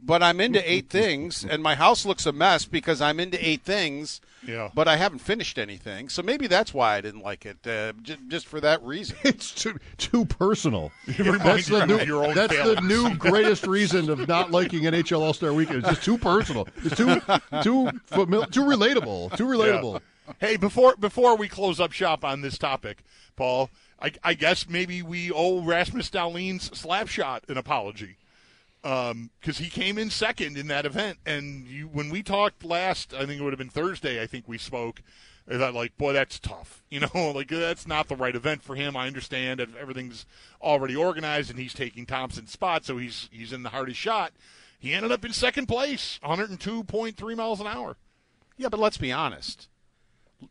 but 0.00 0.22
I'm 0.22 0.40
into 0.40 0.60
eight 0.70 0.88
things, 0.90 1.44
and 1.44 1.62
my 1.62 1.74
house 1.74 2.04
looks 2.06 2.26
a 2.26 2.32
mess 2.32 2.66
because 2.66 3.00
I'm 3.00 3.18
into 3.18 3.38
eight 3.46 3.62
things. 3.62 4.20
Yeah. 4.46 4.68
But 4.74 4.86
I 4.86 4.96
haven't 4.96 5.18
finished 5.20 5.58
anything, 5.58 6.08
so 6.08 6.22
maybe 6.22 6.46
that's 6.46 6.72
why 6.74 6.96
I 6.96 7.00
didn't 7.00 7.22
like 7.22 7.44
it. 7.46 7.66
Uh, 7.66 7.92
j- 8.02 8.16
just 8.28 8.46
for 8.46 8.60
that 8.60 8.80
reason. 8.82 9.16
It's 9.24 9.50
too 9.52 9.78
too 9.96 10.24
personal. 10.26 10.92
reminds 11.18 11.66
That's 11.66 11.68
the 11.68 11.86
new. 11.86 11.98
your 12.04 12.24
own 12.24 12.34
That's 12.34 12.54
the 12.54 12.80
new 12.82 13.14
greatest 13.28 13.66
reason 13.66 14.08
of 14.10 14.28
not 14.28 14.50
liking 14.52 14.82
NHL 14.82 15.20
All 15.20 15.32
Star 15.32 15.52
Weekend. 15.52 15.78
It's 15.78 15.88
just 15.88 16.04
too 16.04 16.18
personal. 16.18 16.68
It's 16.84 16.96
too 16.96 17.16
too 17.62 17.90
famil- 18.12 18.50
too 18.52 18.62
relatable. 18.64 19.36
Too 19.36 19.46
relatable. 19.46 20.00
Hey, 20.38 20.56
before 20.56 20.94
before 20.96 21.36
we 21.36 21.48
close 21.48 21.80
up 21.80 21.90
shop 21.92 22.24
on 22.24 22.42
this 22.42 22.58
topic, 22.58 23.02
Paul, 23.34 23.70
I, 24.00 24.12
I 24.22 24.34
guess 24.34 24.68
maybe 24.68 25.02
we 25.02 25.30
owe 25.32 25.62
Rasmus 25.62 26.10
Dahlin's 26.10 26.78
slap 26.78 27.08
shot 27.08 27.44
an 27.48 27.56
apology 27.56 28.16
um, 28.84 29.30
because 29.40 29.58
he 29.58 29.68
came 29.68 29.98
in 29.98 30.10
second 30.10 30.56
in 30.56 30.68
that 30.68 30.86
event. 30.86 31.18
And 31.26 31.66
you, 31.66 31.86
when 31.86 32.10
we 32.10 32.22
talked 32.22 32.64
last, 32.64 33.14
I 33.14 33.26
think 33.26 33.40
it 33.40 33.44
would 33.44 33.52
have 33.52 33.58
been 33.58 33.68
Thursday. 33.68 34.22
I 34.22 34.26
think 34.26 34.46
we 34.46 34.58
spoke. 34.58 35.02
I 35.48 35.58
thought, 35.58 35.74
like, 35.74 35.96
boy, 35.96 36.12
that's 36.12 36.38
tough. 36.38 36.82
You 36.96 37.00
know, 37.00 37.32
like 37.32 37.48
that's 37.48 37.86
not 37.86 38.08
the 38.08 38.16
right 38.16 38.34
event 38.34 38.62
for 38.62 38.74
him. 38.74 38.96
I 38.96 39.08
understand 39.08 39.60
everything's 39.60 40.24
already 40.62 40.94
organized, 40.94 41.50
and 41.50 41.58
he's 41.58 41.74
taking 41.74 42.06
Thompson's 42.06 42.52
spot, 42.52 42.86
so 42.86 42.96
he's 42.96 43.28
he's 43.32 43.52
in 43.52 43.64
the 43.64 43.70
hardest 43.70 43.98
shot. 43.98 44.32
He 44.78 44.94
ended 44.94 45.10
up 45.12 45.24
in 45.24 45.32
second 45.32 45.66
place, 45.66 46.18
102.3 46.24 47.36
miles 47.36 47.60
an 47.60 47.66
hour. 47.66 47.96
Yeah, 48.56 48.68
but 48.68 48.80
let's 48.80 48.96
be 48.96 49.12
honest. 49.12 49.68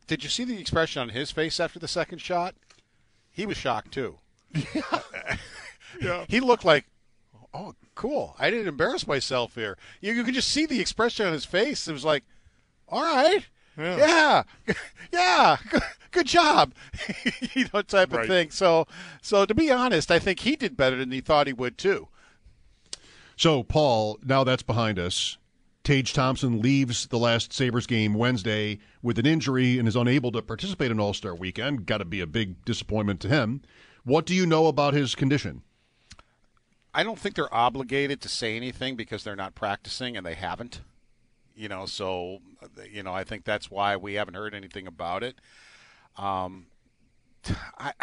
Did 0.07 0.23
you 0.23 0.29
see 0.29 0.43
the 0.43 0.59
expression 0.59 1.01
on 1.01 1.09
his 1.09 1.31
face 1.31 1.59
after 1.59 1.79
the 1.79 1.87
second 1.87 2.19
shot? 2.19 2.53
He 3.36 3.46
was 3.46 3.58
shocked 3.58 3.92
too. 3.92 4.18
Yeah. 6.01 6.25
He 6.27 6.42
looked 6.42 6.65
like, 6.65 6.86
oh, 7.54 7.74
cool. 7.96 8.36
I 8.38 8.50
didn't 8.50 8.68
embarrass 8.68 9.08
myself 9.08 9.56
here. 9.56 9.77
You, 10.01 10.13
you 10.13 10.25
could 10.25 10.34
just 10.34 10.50
see 10.50 10.65
the 10.65 10.82
expression 10.82 11.25
on 11.25 11.32
his 11.32 11.46
face. 11.46 11.88
It 11.88 11.94
was 11.94 12.04
like, 12.04 12.24
all 12.89 13.01
right, 13.01 13.48
yeah, 13.77 14.44
yeah, 15.12 15.58
good, 15.70 15.82
good 16.12 16.27
job, 16.27 16.74
you 17.54 17.65
know, 17.74 17.82
type 17.82 18.13
of 18.13 18.27
thing. 18.27 18.51
So, 18.51 18.88
so 19.22 19.46
to 19.46 19.54
be 19.54 19.72
honest, 19.72 20.12
I 20.12 20.20
think 20.20 20.42
he 20.42 20.56
did 20.56 20.77
better 20.77 20.98
than 20.98 21.12
he 21.12 21.22
thought 21.22 21.48
he 21.48 21.54
would 21.54 21.77
too. 21.77 22.08
So, 23.36 23.63
Paul, 23.63 24.20
now 24.24 24.44
that's 24.44 24.63
behind 24.63 25.00
us. 25.00 25.38
Tage 25.86 26.13
Thompson 26.13 26.62
leaves 26.62 27.08
the 27.08 27.20
last 27.20 27.54
Sabres 27.54 27.86
game 27.86 28.15
Wednesday 28.15 28.80
with 29.04 29.20
an 29.20 29.25
injury 29.27 29.77
and 29.77 29.88
is 29.88 29.96
unable 29.96 30.32
to 30.32 30.42
participate 30.42 30.89
in 30.89 31.00
All 31.00 31.13
Star 31.13 31.36
weekend. 31.36 31.86
Got 31.86 32.00
to 32.00 32.06
be 32.06 32.22
a 32.22 32.27
big 32.27 32.65
disappointment 32.65 33.20
to 33.22 33.30
him. 33.30 33.62
What 34.04 34.25
do 34.25 34.34
you 34.34 34.46
know 34.48 34.65
about 34.65 34.96
his 34.96 35.13
condition? 35.13 35.62
I 36.94 37.04
don't 37.04 37.20
think 37.20 37.36
they're 37.36 37.54
obligated 37.54 38.20
to 38.22 38.30
say 38.30 38.56
anything 38.56 38.96
because 38.96 39.24
they're 39.24 39.36
not 39.36 39.54
practicing 39.54 40.18
and 40.18 40.25
they 40.25 40.34
haven't. 40.34 40.82
You 41.56 41.70
know, 41.70 41.86
so 41.86 42.39
you 42.92 43.04
know, 43.04 43.13
I 43.13 43.24
think 43.24 43.46
that's 43.46 43.70
why 43.70 43.96
we 43.96 44.15
haven't 44.15 44.34
heard 44.34 44.56
anything 44.56 44.88
about 44.88 45.24
it. 45.24 45.36
Um, 46.18 46.65
I, 47.77 47.94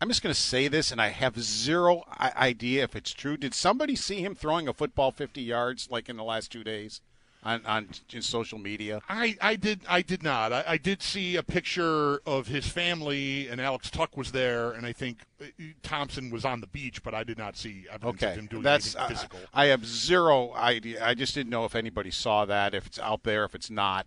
I'm 0.00 0.08
just 0.08 0.22
going 0.22 0.34
to 0.34 0.40
say 0.40 0.68
this, 0.68 0.92
and 0.92 1.00
I 1.00 1.08
have 1.08 1.40
zero 1.40 2.02
idea 2.18 2.84
if 2.84 2.96
it's 2.96 3.12
true. 3.12 3.36
Did 3.36 3.54
somebody 3.54 3.96
see 3.96 4.20
him 4.20 4.34
throwing 4.34 4.68
a 4.68 4.72
football 4.72 5.10
50 5.10 5.40
yards 5.40 5.88
like 5.90 6.08
in 6.08 6.16
the 6.16 6.24
last 6.24 6.50
two 6.50 6.64
days 6.64 7.00
on 7.44 7.64
on 7.64 7.88
in 8.12 8.22
social 8.22 8.58
media? 8.58 9.00
I, 9.08 9.36
I 9.40 9.56
did 9.56 9.80
I 9.88 10.02
did 10.02 10.22
not. 10.22 10.52
I, 10.52 10.64
I 10.66 10.76
did 10.78 11.02
see 11.02 11.36
a 11.36 11.42
picture 11.42 12.20
of 12.26 12.48
his 12.48 12.66
family, 12.66 13.48
and 13.48 13.60
Alex 13.60 13.90
Tuch 13.90 14.16
was 14.16 14.32
there, 14.32 14.72
and 14.72 14.84
I 14.84 14.92
think 14.92 15.18
uh, 15.40 15.46
Thompson 15.82 16.30
was 16.30 16.44
on 16.44 16.60
the 16.60 16.66
beach, 16.66 17.02
but 17.02 17.14
I 17.14 17.24
did 17.24 17.38
not 17.38 17.56
see 17.56 17.86
evidence 17.90 18.22
of 18.22 18.34
him 18.34 18.46
doing 18.46 18.62
that's 18.62 18.94
anything 18.94 19.02
I, 19.02 19.08
physical. 19.08 19.38
I 19.52 19.66
have 19.66 19.86
zero 19.86 20.52
idea. 20.54 21.04
I 21.04 21.14
just 21.14 21.34
didn't 21.34 21.50
know 21.50 21.64
if 21.64 21.74
anybody 21.74 22.10
saw 22.10 22.44
that, 22.46 22.74
if 22.74 22.86
it's 22.86 22.98
out 22.98 23.22
there, 23.22 23.44
if 23.44 23.54
it's 23.54 23.70
not. 23.70 24.06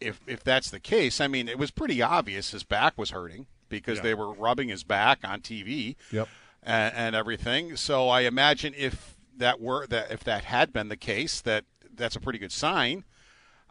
If 0.00 0.20
if 0.26 0.44
that's 0.44 0.70
the 0.70 0.80
case, 0.80 1.20
I 1.20 1.26
mean, 1.26 1.48
it 1.48 1.58
was 1.58 1.70
pretty 1.70 2.00
obvious 2.00 2.52
his 2.52 2.62
back 2.62 2.96
was 2.96 3.10
hurting 3.10 3.46
because 3.68 3.98
Yeah. 3.98 4.02
they 4.04 4.14
were 4.14 4.32
rubbing 4.32 4.68
his 4.68 4.84
back 4.84 5.20
on 5.24 5.40
TV 5.40 5.96
Yep. 6.12 6.28
and, 6.62 6.94
and 6.94 7.16
everything. 7.16 7.76
So 7.76 8.08
I 8.08 8.22
imagine 8.22 8.74
if 8.76 9.16
that 9.36 9.60
were 9.60 9.86
that 9.88 10.10
if 10.10 10.24
that 10.24 10.44
had 10.44 10.72
been 10.72 10.88
the 10.88 10.96
case, 10.96 11.40
that 11.42 11.64
that's 11.94 12.16
a 12.16 12.20
pretty 12.20 12.38
good 12.38 12.52
sign. 12.52 13.04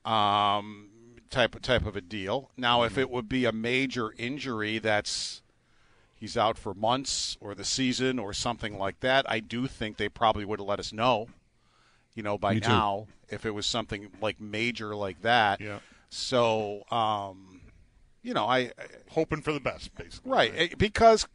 Um, 0.05 0.89
type 1.29 1.59
type 1.61 1.85
of 1.85 1.95
a 1.95 2.01
deal. 2.01 2.51
Now, 2.55 2.83
if 2.83 2.97
it 2.97 3.09
would 3.09 3.27
be 3.27 3.45
a 3.45 3.51
major 3.51 4.13
injury, 4.17 4.79
that's 4.79 5.41
he's 6.15 6.37
out 6.37 6.57
for 6.57 6.73
months 6.73 7.37
or 7.41 7.53
the 7.53 7.65
season 7.65 8.17
or 8.19 8.33
something 8.33 8.77
like 8.77 9.01
that. 9.01 9.29
I 9.29 9.39
do 9.39 9.67
think 9.67 9.97
they 9.97 10.09
probably 10.09 10.45
would 10.45 10.59
have 10.59 10.67
let 10.67 10.79
us 10.79 10.93
know. 10.93 11.27
You 12.15 12.23
know, 12.23 12.37
by 12.37 12.55
now, 12.55 13.07
if 13.29 13.45
it 13.45 13.51
was 13.51 13.65
something 13.67 14.09
like 14.21 14.39
major 14.41 14.95
like 14.95 15.21
that. 15.21 15.61
Yeah. 15.61 15.79
So, 16.09 16.83
um, 16.89 17.56
you 18.21 18.33
know, 18.33 18.45
I, 18.45 18.57
I 18.57 18.71
Hoping 19.11 19.41
for 19.41 19.51
the 19.51 19.59
best, 19.59 19.95
basically. 19.95 20.31
Right, 20.31 20.53
eh, 20.55 20.67
because 20.77 21.27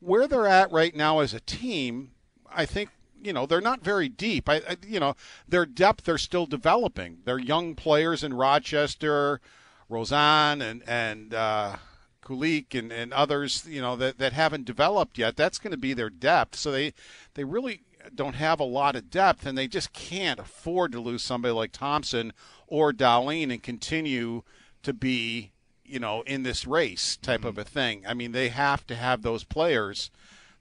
where 0.00 0.28
they're 0.28 0.46
at 0.46 0.70
right 0.70 0.94
now 0.94 1.20
as 1.20 1.32
a 1.32 1.40
team, 1.40 2.10
I 2.52 2.66
think 2.66 2.90
you 3.22 3.32
know 3.32 3.46
they're 3.46 3.60
not 3.60 3.82
very 3.82 4.08
deep. 4.08 4.48
I, 4.48 4.56
I 4.56 4.76
you 4.86 5.00
know 5.00 5.14
their 5.48 5.64
depth 5.64 6.04
they're 6.04 6.18
still 6.18 6.46
developing. 6.46 7.18
They're 7.24 7.38
young 7.38 7.74
players 7.74 8.22
in 8.22 8.34
Rochester, 8.34 9.40
Roseanne 9.88 10.60
and 10.60 10.82
and 10.86 11.32
uh, 11.32 11.76
Kulich 12.22 12.78
and, 12.78 12.92
and 12.92 13.12
others 13.14 13.64
you 13.66 13.80
know 13.80 13.96
that 13.96 14.18
that 14.18 14.34
haven't 14.34 14.66
developed 14.66 15.16
yet. 15.16 15.36
That's 15.36 15.58
going 15.58 15.70
to 15.70 15.78
be 15.78 15.94
their 15.94 16.10
depth. 16.10 16.56
So 16.56 16.70
they 16.70 16.92
they 17.34 17.44
really 17.44 17.82
don't 18.14 18.34
have 18.34 18.60
a 18.60 18.64
lot 18.64 18.96
of 18.96 19.08
depth, 19.08 19.46
and 19.46 19.56
they 19.56 19.68
just 19.68 19.92
can't 19.94 20.40
afford 20.40 20.92
to 20.92 21.00
lose 21.00 21.22
somebody 21.22 21.52
like 21.52 21.72
Thompson 21.72 22.34
or 22.66 22.92
Dahlin 22.92 23.50
and 23.50 23.62
continue 23.62 24.42
to 24.82 24.92
be 24.92 25.52
you 25.84 25.98
know, 25.98 26.22
in 26.22 26.42
this 26.42 26.66
race 26.66 27.16
type 27.16 27.44
of 27.44 27.58
a 27.58 27.64
thing. 27.64 28.04
I 28.06 28.14
mean, 28.14 28.32
they 28.32 28.48
have 28.48 28.86
to 28.88 28.94
have 28.94 29.22
those 29.22 29.44
players. 29.44 30.10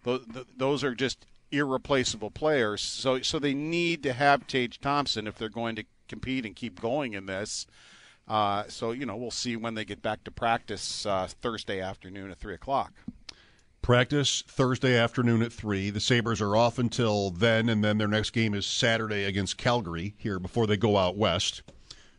Those, 0.03 0.25
those 0.57 0.83
are 0.83 0.95
just 0.95 1.25
irreplaceable 1.51 2.31
players. 2.31 2.81
So, 2.81 3.21
so 3.21 3.39
they 3.39 3.53
need 3.53 4.03
to 4.03 4.13
have 4.13 4.47
Tage 4.47 4.79
Thompson 4.81 5.27
if 5.27 5.37
they're 5.37 5.49
going 5.49 5.75
to 5.77 5.85
compete 6.07 6.45
and 6.45 6.55
keep 6.55 6.81
going 6.81 7.13
in 7.13 7.25
this. 7.25 7.65
Uh, 8.27 8.63
so, 8.67 8.91
you 8.91 9.05
know, 9.05 9.15
we'll 9.15 9.31
see 9.31 9.55
when 9.55 9.75
they 9.75 9.85
get 9.85 10.01
back 10.01 10.23
to 10.23 10.31
practice 10.31 11.05
uh, 11.05 11.27
Thursday 11.41 11.79
afternoon 11.81 12.31
at 12.31 12.39
three 12.39 12.53
o'clock. 12.53 12.93
Practice 13.81 14.43
Thursday 14.47 14.97
afternoon 14.97 15.41
at 15.41 15.51
3. 15.51 15.89
The 15.89 15.99
Sabres 15.99 16.39
are 16.39 16.55
off 16.55 16.79
until 16.79 17.31
then, 17.31 17.67
and 17.67 17.83
then 17.83 17.97
their 17.97 18.07
next 18.07 18.29
game 18.29 18.53
is 18.53 18.65
Saturday 18.65 19.25
against 19.25 19.57
Calgary 19.57 20.15
here 20.17 20.39
before 20.39 20.67
they 20.67 20.77
go 20.77 20.95
out 20.95 21.17
west. 21.17 21.63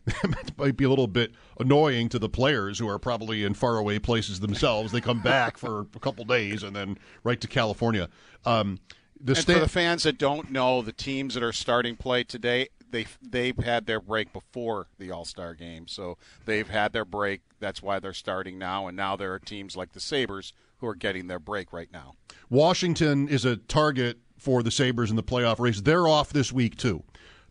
it 0.24 0.58
might 0.58 0.76
be 0.76 0.84
a 0.84 0.88
little 0.88 1.06
bit 1.06 1.32
annoying 1.58 2.08
to 2.10 2.18
the 2.18 2.28
players 2.28 2.78
who 2.78 2.88
are 2.88 2.98
probably 2.98 3.44
in 3.44 3.54
faraway 3.54 3.98
places 3.98 4.40
themselves. 4.40 4.92
They 4.92 5.00
come 5.00 5.20
back 5.20 5.56
for 5.56 5.86
a 5.94 5.98
couple 5.98 6.24
days 6.24 6.62
and 6.62 6.76
then 6.76 6.98
right 7.22 7.40
to 7.40 7.48
California. 7.48 8.08
Um, 8.44 8.80
the 9.20 9.34
sta- 9.34 9.54
for 9.54 9.60
the 9.60 9.68
fans 9.68 10.02
that 10.02 10.18
don't 10.18 10.50
know, 10.50 10.82
the 10.82 10.92
teams 10.92 11.34
that 11.34 11.42
are 11.42 11.52
starting 11.52 11.96
play 11.96 12.24
today, 12.24 12.68
they 12.90 13.06
they've 13.22 13.56
had 13.56 13.86
their 13.86 14.00
break 14.00 14.32
before 14.32 14.88
the 14.98 15.10
All 15.10 15.24
Star 15.24 15.54
game, 15.54 15.88
so 15.88 16.18
they've 16.44 16.68
had 16.68 16.92
their 16.92 17.06
break. 17.06 17.40
That's 17.58 17.82
why 17.82 17.98
they're 17.98 18.12
starting 18.12 18.58
now, 18.58 18.86
and 18.86 18.96
now 18.96 19.16
there 19.16 19.32
are 19.32 19.38
teams 19.38 19.76
like 19.76 19.92
the 19.92 20.00
Sabres 20.00 20.52
who 20.78 20.86
are 20.86 20.94
getting 20.94 21.28
their 21.28 21.38
break 21.38 21.72
right 21.72 21.88
now. 21.92 22.14
Washington 22.50 23.28
is 23.28 23.44
a 23.44 23.56
target 23.56 24.18
for 24.36 24.62
the 24.62 24.70
Sabres 24.70 25.10
in 25.10 25.16
the 25.16 25.22
playoff 25.22 25.58
race. 25.58 25.80
They're 25.80 26.06
off 26.06 26.30
this 26.30 26.52
week, 26.52 26.76
too. 26.76 27.02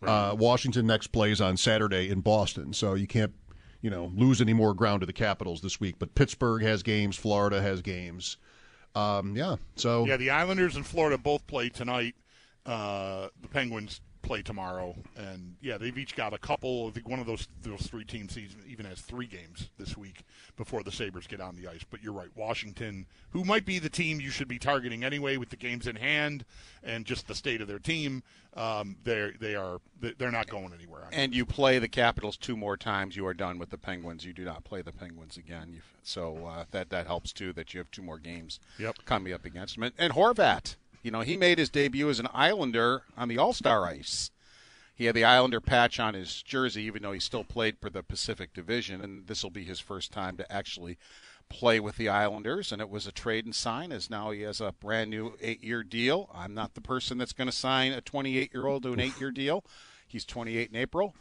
Uh, 0.06 0.36
Washington 0.36 0.86
next 0.86 1.08
plays 1.08 1.42
on 1.42 1.58
Saturday 1.58 2.10
in 2.10 2.22
Boston, 2.22 2.74
so 2.74 2.94
you 2.94 3.08
can't, 3.08 3.34
you 3.82 3.90
know, 3.90 4.12
lose 4.16 4.42
any 4.42 4.54
more 4.54 4.74
ground 4.74 5.02
to 5.02 5.06
the 5.06 5.14
Capitals 5.14 5.62
this 5.62 5.80
week. 5.80 5.96
But 6.00 6.16
Pittsburgh 6.16 6.62
has 6.64 6.84
games, 6.84 7.16
Florida 7.16 7.62
has 7.62 7.82
games. 7.82 8.38
Um, 8.96 9.36
yeah, 9.36 9.56
so 9.76 10.06
Yeah, 10.06 10.18
the 10.18 10.30
Islanders 10.30 10.76
and 10.76 10.86
Florida 10.86 11.18
both 11.18 11.48
play 11.48 11.70
tonight. 11.70 12.16
Uh, 12.66 13.28
the 13.42 13.48
Penguins 13.48 14.02
play 14.24 14.42
tomorrow, 14.42 14.96
and 15.15 15.56
yeah, 15.62 15.77
they've 15.77 15.98
each 15.98 16.15
got 16.15 16.34
a 16.34 16.38
couple. 16.39 16.88
I 16.88 16.92
think 16.92 17.08
one 17.08 17.20
of 17.20 17.27
those 17.27 17.48
those 17.62 17.82
three 17.82 18.03
teams 18.06 18.36
even- 18.38 18.63
even 18.68 18.86
has 18.88 19.01
three 19.01 19.27
games 19.27 19.70
this 19.77 19.96
week 19.96 20.24
before 20.58 20.82
the 20.82 20.92
Sabres 20.92 21.27
get 21.27 21.39
on 21.42 21.56
the 21.56 21.68
ice. 21.68 21.82
But 21.89 22.01
you're 22.01 22.13
right, 22.13 22.30
Washington, 22.36 23.06
who 23.32 23.44
might 23.44 23.65
be 23.65 23.77
the 23.80 23.89
team 23.89 24.20
you 24.20 24.32
should 24.32 24.48
be 24.48 24.58
targeting 24.58 25.03
anyway, 25.03 25.38
with 25.38 25.50
the 25.50 25.56
games 25.58 25.86
in 25.86 25.98
hand 25.98 26.46
and 26.82 27.06
just 27.06 27.27
the 27.27 27.36
state 27.36 27.62
of 27.62 27.68
their 27.68 27.80
team. 27.80 28.24
Um, 28.56 28.98
they 29.03 29.32
they 29.39 29.56
are 29.56 29.80
they're 30.00 30.32
not 30.32 30.48
going 30.48 30.74
anywhere. 30.74 31.08
And 31.12 31.34
you 31.36 31.46
play 31.46 31.77
the 31.80 31.88
Capitals 31.88 32.38
two 32.38 32.56
more 32.58 32.77
times, 32.77 33.15
you 33.15 33.25
are 33.27 33.34
done 33.34 33.58
with 33.60 33.70
the 33.70 33.77
Penguins. 33.77 34.25
You 34.25 34.34
do 34.34 34.46
not 34.46 34.63
play 34.63 34.82
the 34.82 34.92
Penguins 34.92 35.38
again. 35.38 35.70
you 35.74 35.82
so 36.06 36.46
uh, 36.48 36.65
that 36.72 36.89
that 36.89 37.08
helps 37.08 37.32
too. 37.34 37.53
That 37.53 37.74
you 37.74 37.80
have 37.80 37.89
two 37.92 38.01
more 38.01 38.20
games 38.20 38.60
Yep. 38.80 38.98
coming 39.06 39.34
up 39.34 39.46
against 39.46 39.75
them. 39.75 39.84
And, 39.84 39.94
and 39.98 40.13
Horvat, 40.13 40.75
you 41.04 41.12
know, 41.12 41.22
he 41.22 41.38
made 41.38 41.60
his 41.60 41.70
debut 41.70 42.10
as 42.10 42.20
an 42.20 42.30
Islander 42.34 43.04
on 43.16 43.28
the 43.28 43.38
All 43.38 43.54
Star 43.54 43.86
ice. 43.86 44.32
He 44.96 45.06
had 45.06 45.16
the 45.16 45.26
Islander 45.26 45.60
patch 45.60 46.00
on 46.00 46.14
his 46.14 46.42
jersey, 46.42 46.84
even 46.84 47.04
though 47.04 47.12
he 47.12 47.20
still 47.20 47.44
played 47.44 47.78
for 47.80 47.90
the 47.90 48.04
Pacific 48.04 48.54
Division, 48.54 49.02
and 49.02 49.28
this 49.28 49.44
will 49.44 49.52
be 49.52 49.66
his 49.66 49.80
first 49.80 50.12
time 50.12 50.38
to 50.38 50.52
actually 50.52 50.98
play 51.50 51.80
with 51.80 51.98
the 51.98 52.10
Islanders. 52.10 52.72
And 52.72 52.82
it 52.82 52.90
was 52.90 53.06
a 53.06 53.12
trade 53.12 53.46
and 53.46 53.54
sign, 53.54 53.92
as 53.92 54.10
now 54.10 54.32
he 54.32 54.42
has 54.42 54.62
a 54.62 54.72
brand 54.72 55.10
new 55.10 55.36
eight-year 55.42 55.84
deal. 55.84 56.30
I'm 56.34 56.54
not 56.54 56.76
the 56.76 56.82
person 56.82 57.18
that's 57.18 57.34
going 57.34 57.50
to 57.50 57.56
sign 57.56 57.92
a 57.92 58.02
28-year-old 58.02 58.84
to 58.84 58.94
an 58.94 59.00
eight-year 59.00 59.32
deal. 59.32 59.66
He's 60.08 60.26
28 60.26 60.70
in 60.70 60.76
April, 60.76 61.16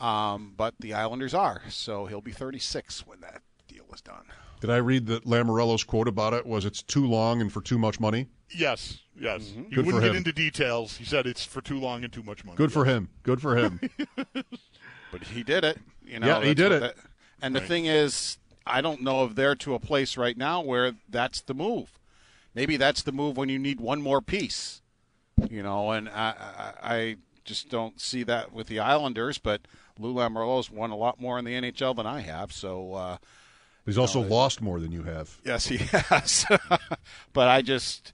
um, 0.00 0.54
but 0.56 0.74
the 0.80 0.94
Islanders 0.94 1.34
are, 1.34 1.62
so 1.68 2.06
he'll 2.06 2.22
be 2.22 2.32
36 2.32 3.06
when 3.06 3.20
that 3.20 3.42
deal 3.92 3.94
is 3.94 4.00
done. 4.00 4.24
Did 4.60 4.70
I 4.70 4.76
read 4.76 5.06
that 5.06 5.24
Lamoriello's 5.24 5.82
quote 5.84 6.06
about 6.08 6.34
it 6.34 6.46
was 6.46 6.64
it's 6.64 6.82
too 6.82 7.06
long 7.06 7.40
and 7.40 7.52
for 7.52 7.60
too 7.60 7.78
much 7.78 7.98
money? 7.98 8.28
Yes, 8.50 9.00
yes. 9.18 9.42
Mm-hmm. 9.42 9.62
He 9.64 9.74
Good 9.74 9.86
wouldn't 9.86 10.04
get 10.04 10.14
into 10.14 10.32
details. 10.32 10.96
He 10.96 11.04
said 11.04 11.26
it's 11.26 11.44
for 11.44 11.60
too 11.60 11.78
long 11.80 12.04
and 12.04 12.12
too 12.12 12.22
much 12.22 12.44
money. 12.44 12.56
Good 12.56 12.72
for 12.72 12.84
him. 12.84 13.08
Good 13.22 13.40
for 13.40 13.56
him. 13.56 13.80
But 15.10 15.24
he 15.24 15.42
did 15.42 15.62
it. 15.62 15.78
You 16.06 16.20
know, 16.20 16.26
Yeah, 16.26 16.42
he 16.42 16.54
did 16.54 16.72
it. 16.72 16.80
that- 16.80 16.96
and 17.42 17.54
the 17.54 17.60
thing 17.60 17.84
is, 17.84 18.38
I 18.66 18.80
don't 18.80 19.02
know 19.02 19.26
if 19.26 19.34
they're 19.34 19.54
to 19.56 19.74
a 19.74 19.78
place 19.78 20.16
right 20.16 20.38
now 20.38 20.62
where 20.62 20.94
that's 21.06 21.42
the 21.42 21.52
move. 21.52 21.98
Maybe 22.54 22.78
that's 22.78 23.02
the 23.02 23.12
move 23.12 23.36
when 23.36 23.50
you 23.50 23.58
need 23.58 23.78
one 23.78 24.00
more 24.00 24.22
piece. 24.22 24.80
You 25.50 25.62
know, 25.62 25.90
and 25.90 26.08
I, 26.08 26.34
I, 26.82 26.94
I 26.94 27.16
just 27.44 27.68
don't 27.68 28.00
see 28.00 28.22
that 28.22 28.54
with 28.54 28.68
the 28.68 28.78
Islanders. 28.78 29.36
But 29.36 29.68
Lou 29.98 30.14
Lamoriello's 30.14 30.70
won 30.70 30.90
a 30.90 30.96
lot 30.96 31.20
more 31.20 31.38
in 31.38 31.44
the 31.44 31.52
NHL 31.60 31.94
than 31.94 32.06
I 32.06 32.20
have, 32.20 32.50
so. 32.50 32.94
Uh, 32.94 33.16
He's 33.84 33.98
also 33.98 34.20
lost 34.20 34.60
more 34.60 34.78
than 34.78 34.92
you 34.92 35.02
have. 35.02 35.38
Yes, 35.44 35.66
he 35.66 35.76
has. 35.92 36.46
but 37.32 37.48
I 37.48 37.62
just, 37.62 38.12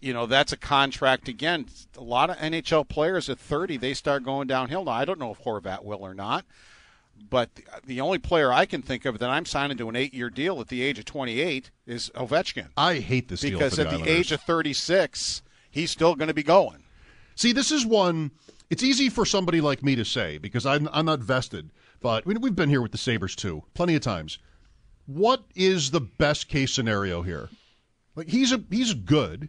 you 0.00 0.12
know, 0.12 0.26
that's 0.26 0.52
a 0.52 0.56
contract 0.56 1.28
again. 1.28 1.66
A 1.96 2.02
lot 2.02 2.30
of 2.30 2.36
NHL 2.36 2.88
players 2.88 3.30
at 3.30 3.38
30, 3.38 3.78
they 3.78 3.94
start 3.94 4.22
going 4.22 4.46
downhill. 4.46 4.84
Now, 4.84 4.92
I 4.92 5.04
don't 5.04 5.18
know 5.18 5.30
if 5.30 5.42
Horvat 5.42 5.82
will 5.82 6.04
or 6.04 6.14
not, 6.14 6.44
but 7.30 7.54
the, 7.54 7.62
the 7.86 8.00
only 8.00 8.18
player 8.18 8.52
I 8.52 8.66
can 8.66 8.82
think 8.82 9.04
of 9.06 9.18
that 9.18 9.30
I'm 9.30 9.46
signing 9.46 9.78
to 9.78 9.88
an 9.88 9.96
eight 9.96 10.12
year 10.12 10.30
deal 10.30 10.60
at 10.60 10.68
the 10.68 10.82
age 10.82 10.98
of 10.98 11.06
28 11.06 11.70
is 11.86 12.10
Ovechkin. 12.14 12.68
I 12.76 12.96
hate 12.96 13.28
this 13.28 13.40
deal 13.40 13.58
Because 13.58 13.76
for 13.76 13.82
at 13.82 13.90
the 13.90 13.98
the 13.98 14.10
age 14.10 14.30
of 14.30 14.42
36, 14.42 15.42
he's 15.70 15.90
still 15.90 16.14
going 16.14 16.28
to 16.28 16.34
be 16.34 16.42
going. 16.42 16.84
See, 17.34 17.52
this 17.52 17.72
is 17.72 17.86
one. 17.86 18.32
It's 18.68 18.82
easy 18.82 19.08
for 19.08 19.24
somebody 19.24 19.62
like 19.62 19.82
me 19.82 19.96
to 19.96 20.04
say 20.04 20.36
because 20.36 20.66
I'm 20.66 20.88
I'm 20.92 21.06
not 21.06 21.20
vested, 21.20 21.70
but 22.00 22.26
mean, 22.26 22.40
we've 22.42 22.54
been 22.54 22.68
here 22.68 22.82
with 22.82 22.92
the 22.92 22.98
Sabres 22.98 23.34
too, 23.34 23.62
plenty 23.72 23.94
of 23.94 24.02
times. 24.02 24.38
What 25.08 25.42
is 25.54 25.90
the 25.90 26.02
best 26.02 26.48
case 26.48 26.72
scenario 26.72 27.22
here? 27.22 27.48
Like 28.14 28.28
he's 28.28 28.52
a 28.52 28.62
he's 28.70 28.92
good, 28.92 29.48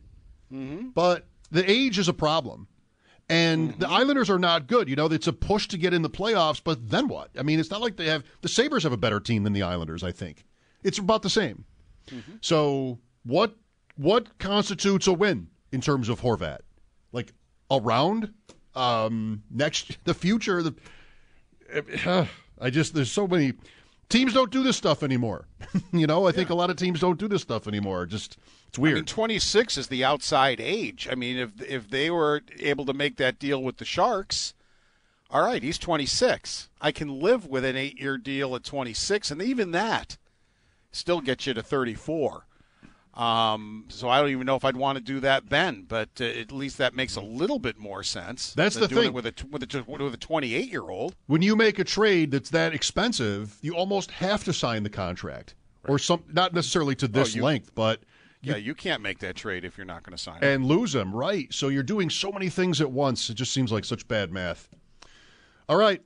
mm-hmm. 0.51 0.89
but 0.89 1.25
the 1.51 1.69
age 1.69 1.99
is 1.99 2.07
a 2.07 2.13
problem, 2.13 2.67
and 3.27 3.71
the 3.77 3.85
mm-hmm. 3.85 3.93
Islanders 3.93 4.29
are 4.29 4.39
not 4.39 4.67
good. 4.67 4.87
You 4.87 4.95
know, 4.95 5.07
it's 5.07 5.27
a 5.27 5.33
push 5.33 5.67
to 5.67 5.77
get 5.77 5.93
in 5.93 6.01
the 6.01 6.09
playoffs, 6.09 6.61
but 6.63 6.89
then 6.89 7.09
what? 7.09 7.29
I 7.37 7.43
mean, 7.43 7.59
it's 7.59 7.71
not 7.71 7.81
like 7.81 7.97
they 7.97 8.05
have 8.05 8.23
the 8.41 8.47
Sabres 8.47 8.83
have 8.83 8.93
a 8.93 8.97
better 8.97 9.19
team 9.19 9.43
than 9.43 9.51
the 9.51 9.63
Islanders. 9.63 10.01
I 10.01 10.13
think 10.13 10.45
it's 10.81 10.97
about 10.97 11.23
the 11.23 11.29
same. 11.29 11.65
Mm-hmm. 12.09 12.33
So 12.39 12.99
what 13.23 13.57
what 13.97 14.37
constitutes 14.37 15.07
a 15.07 15.13
win 15.13 15.47
in 15.73 15.81
terms 15.81 16.07
of 16.07 16.21
Horvat? 16.21 16.59
Like 17.11 17.33
around 17.69 18.33
um, 18.75 19.43
next 19.51 19.97
the 20.05 20.13
future 20.13 20.63
the 20.63 22.27
I 22.61 22.69
just 22.69 22.93
there's 22.93 23.11
so 23.11 23.27
many 23.27 23.53
teams 24.09 24.33
don't 24.33 24.51
do 24.51 24.63
this 24.63 24.77
stuff 24.77 25.03
anymore. 25.03 25.45
you 25.93 26.07
know, 26.07 26.27
I 26.27 26.31
think 26.31 26.49
a 26.49 26.55
lot 26.55 26.69
of 26.69 26.75
teams 26.75 26.99
don't 26.99 27.19
do 27.19 27.27
this 27.27 27.41
stuff 27.41 27.67
anymore. 27.67 28.05
Just 28.05 28.37
it's 28.67 28.77
weird. 28.77 28.97
I 28.97 28.99
mean, 28.99 29.05
26 29.05 29.77
is 29.77 29.87
the 29.87 30.03
outside 30.03 30.59
age. 30.59 31.07
I 31.09 31.15
mean, 31.15 31.37
if 31.37 31.61
if 31.61 31.89
they 31.89 32.09
were 32.09 32.41
able 32.59 32.85
to 32.85 32.93
make 32.93 33.17
that 33.17 33.39
deal 33.39 33.63
with 33.63 33.77
the 33.77 33.85
Sharks, 33.85 34.53
all 35.29 35.43
right, 35.43 35.63
he's 35.63 35.77
26. 35.77 36.69
I 36.81 36.91
can 36.91 37.19
live 37.19 37.45
with 37.45 37.63
an 37.63 37.75
eight-year 37.75 38.17
deal 38.17 38.55
at 38.55 38.63
26, 38.63 39.31
and 39.31 39.41
even 39.41 39.71
that 39.71 40.17
still 40.91 41.21
gets 41.21 41.45
you 41.45 41.53
to 41.53 41.61
34. 41.61 42.45
Um, 43.19 43.83
so 43.89 44.07
I 44.07 44.21
don't 44.21 44.29
even 44.29 44.45
know 44.45 44.55
if 44.55 44.63
I'd 44.63 44.77
want 44.77 44.97
to 44.97 45.03
do 45.03 45.19
that 45.19 45.49
then, 45.49 45.83
but 45.85 46.09
uh, 46.21 46.23
at 46.23 46.53
least 46.53 46.77
that 46.77 46.95
makes 46.95 47.17
a 47.17 47.21
little 47.21 47.59
bit 47.59 47.77
more 47.77 48.01
sense. 48.01 48.53
That's 48.53 48.77
the 48.77 48.87
doing 48.87 49.01
thing. 49.01 49.07
It 49.09 49.13
with 49.13 49.25
a 49.25 49.33
with 49.51 49.63
a 49.75 49.83
with 49.85 50.13
a 50.13 50.17
28 50.17 50.71
year 50.71 50.83
old. 50.83 51.17
when 51.27 51.41
you 51.41 51.57
make 51.57 51.79
a 51.79 51.83
trade 51.83 52.31
that's 52.31 52.49
that 52.51 52.73
expensive, 52.73 53.57
you 53.61 53.75
almost 53.75 54.11
have 54.11 54.45
to 54.45 54.53
sign 54.53 54.83
the 54.83 54.89
contract. 54.89 55.55
Or 55.85 55.99
some 55.99 56.23
not 56.31 56.53
necessarily 56.53 56.95
to 56.95 57.09
this 57.09 57.35
you- 57.35 57.43
length, 57.43 57.75
but 57.75 58.03
Yeah, 58.41 58.55
you 58.55 58.73
can't 58.73 59.01
make 59.01 59.19
that 59.19 59.35
trade 59.35 59.65
if 59.65 59.77
you're 59.77 59.85
not 59.85 60.03
going 60.03 60.15
to 60.15 60.21
sign 60.23 60.37
it. 60.41 60.45
and 60.45 60.65
lose 60.65 60.95
him, 60.95 61.13
right? 61.13 61.53
So 61.53 61.67
you're 61.67 61.83
doing 61.83 62.09
so 62.09 62.31
many 62.31 62.47
things 62.47 62.79
at 62.79 62.89
once. 62.89 63.29
It 63.29 63.33
just 63.33 63.51
seems 63.51 63.69
like 63.69 63.83
such 63.83 64.07
bad 64.07 64.31
math. 64.31 64.69
All 65.67 65.75
right, 65.75 66.01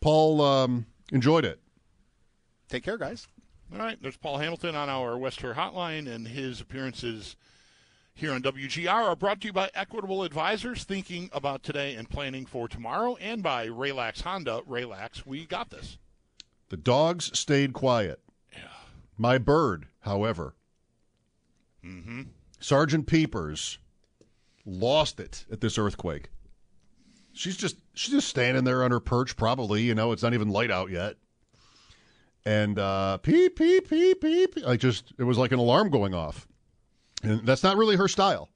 Paul 0.00 0.40
um, 0.42 0.86
enjoyed 1.12 1.44
it. 1.44 1.60
Take 2.68 2.82
care, 2.82 2.98
guys. 2.98 3.28
All 3.72 3.78
right, 3.78 4.00
there's 4.00 4.16
Paul 4.16 4.38
Hamilton 4.38 4.74
on 4.76 4.88
our 4.88 5.18
West 5.18 5.40
hotline, 5.40 6.08
and 6.08 6.28
his 6.28 6.60
appearances 6.60 7.36
here 8.14 8.32
on 8.32 8.42
WGR 8.42 8.88
are 8.88 9.16
brought 9.16 9.40
to 9.40 9.48
you 9.48 9.52
by 9.52 9.70
Equitable 9.74 10.22
Advisors, 10.22 10.84
thinking 10.84 11.28
about 11.32 11.62
today 11.62 11.94
and 11.94 12.08
planning 12.08 12.46
for 12.46 12.68
tomorrow, 12.68 13.16
and 13.16 13.42
by 13.42 13.64
Relax 13.64 14.20
Honda. 14.22 14.62
Relax, 14.66 15.26
we 15.26 15.46
got 15.46 15.70
this. 15.70 15.98
The 16.68 16.76
dogs 16.76 17.36
stayed 17.38 17.72
quiet. 17.72 18.20
My 19.18 19.38
bird, 19.38 19.86
however, 20.00 20.54
Mm-hmm. 21.84 22.22
Sergeant 22.58 23.06
Peepers 23.06 23.78
lost 24.64 25.20
it 25.20 25.44
at 25.50 25.60
this 25.60 25.78
earthquake. 25.78 26.30
She's 27.32 27.56
just 27.56 27.76
she's 27.94 28.12
just 28.12 28.28
standing 28.28 28.64
there 28.64 28.82
on 28.82 28.90
her 28.90 29.00
perch, 29.00 29.36
probably. 29.36 29.82
You 29.82 29.94
know, 29.94 30.12
it's 30.12 30.22
not 30.22 30.34
even 30.34 30.48
light 30.48 30.70
out 30.70 30.90
yet. 30.90 31.16
And 32.46 32.78
uh, 32.78 33.18
peep 33.18 33.56
peep 33.56 33.90
peep 33.90 34.20
peep. 34.20 34.56
I 34.64 34.76
just 34.76 35.12
it 35.18 35.24
was 35.24 35.36
like 35.36 35.50
an 35.50 35.58
alarm 35.58 35.90
going 35.90 36.14
off, 36.14 36.46
and 37.24 37.44
that's 37.44 37.64
not 37.64 37.76
really 37.76 37.96
her 37.96 38.06
style. 38.06 38.50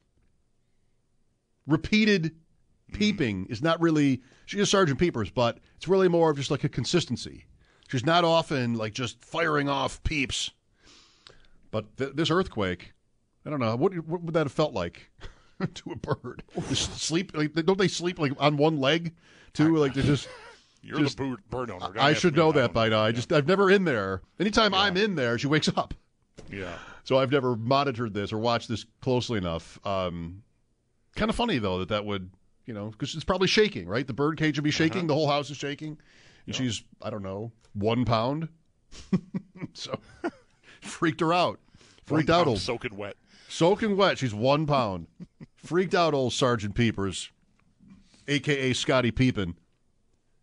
Repeated 1.67 2.37
peeping 2.93 3.47
is 3.47 3.63
not 3.63 3.81
really. 3.81 4.23
She 4.47 4.61
is 4.61 4.71
Sergeant 4.71 5.01
Peepers, 5.01 5.31
but 5.31 5.59
it's 5.77 5.89
really 5.89 6.07
more 6.07 6.31
of 6.31 6.37
just 6.37 6.53
like 6.53 6.63
a 6.63 6.69
consistency. 6.69 7.47
She's 7.89 8.07
not 8.07 8.25
often 8.25 8.75
like 8.75 8.95
just 8.95 9.25
firing 9.25 9.69
off 9.69 10.01
peeps. 10.05 10.53
But 11.73 11.97
th- 11.97 12.13
this 12.15 12.31
earthquake, 12.31 12.93
I 13.45 13.51
don't 13.51 13.59
know. 13.59 13.75
What, 13.75 13.99
what 14.07 14.23
would 14.23 14.35
that 14.35 14.47
have 14.47 14.53
felt 14.53 14.73
like 14.73 15.11
to 15.75 15.91
a 15.91 15.97
bird? 15.97 16.45
Just 16.69 17.01
sleep? 17.01 17.37
Like, 17.37 17.55
don't 17.55 17.79
they 17.79 17.89
sleep 17.89 18.21
like 18.21 18.33
on 18.39 18.57
one 18.57 18.79
leg 18.79 19.15
too? 19.53 19.77
Like 19.77 19.95
they 19.95 20.03
just. 20.03 20.29
You're 20.83 20.99
just- 21.01 21.17
the 21.19 21.37
bird, 21.51 21.71
owner. 21.71 21.93
I 21.99 22.15
should 22.15 22.37
know 22.37 22.53
that 22.53 22.73
by 22.73 22.89
now. 22.89 23.01
I 23.03 23.13
just 23.13 23.33
I've 23.33 23.47
never 23.47 23.71
in 23.71 23.85
there. 23.85 24.23
Anytime 24.39 24.73
I'm 24.75 24.97
in 24.97 25.15
there, 25.15 25.39
she 25.39 25.47
wakes 25.47 25.69
up. 25.77 25.95
Yeah. 26.51 26.77
So 27.05 27.19
I've 27.19 27.31
never 27.31 27.57
monitored 27.57 28.15
this 28.15 28.33
or 28.33 28.39
watched 28.39 28.69
this 28.69 28.87
closely 29.01 29.39
enough. 29.39 29.79
Um, 29.87 30.43
kind 31.17 31.29
of 31.29 31.37
funny 31.37 31.59
though 31.59 31.79
that 31.81 31.89
that 31.89 32.05
would 32.05 32.31
you 32.67 32.75
know 32.75 32.87
because 32.91 33.15
it's 33.15 33.25
probably 33.25 33.49
shaking, 33.49 33.87
right? 33.87 34.07
The 34.07 34.13
bird 34.13 34.39
cage 34.39 34.57
would 34.57 34.65
be 34.65 34.71
shaking. 34.71 35.07
The 35.07 35.15
whole 35.15 35.29
house 35.29 35.51
is 35.51 35.57
shaking, 35.57 35.99
and 36.47 36.55
she's 36.55 36.83
I 37.03 37.11
don't 37.11 37.23
know 37.23 37.53
one 37.75 38.05
pound. 38.05 38.49
so 39.73 39.99
freaked 40.81 41.21
her 41.21 41.33
out. 41.33 41.59
Freaked 42.07 42.31
out 42.31 42.47
old 42.47 42.59
soaking 42.59 42.97
wet. 42.97 43.17
soaking 43.49 43.97
wet. 43.97 44.19
She's 44.19 44.35
one 44.35 44.67
pound. 44.67 45.07
freaked 45.57 45.95
out 45.95 46.15
old 46.15 46.33
Sergeant 46.33 46.75
Peepers, 46.75 47.31
aka 48.27 48.73
Scotty 48.73 49.13
Peepin, 49.13 49.55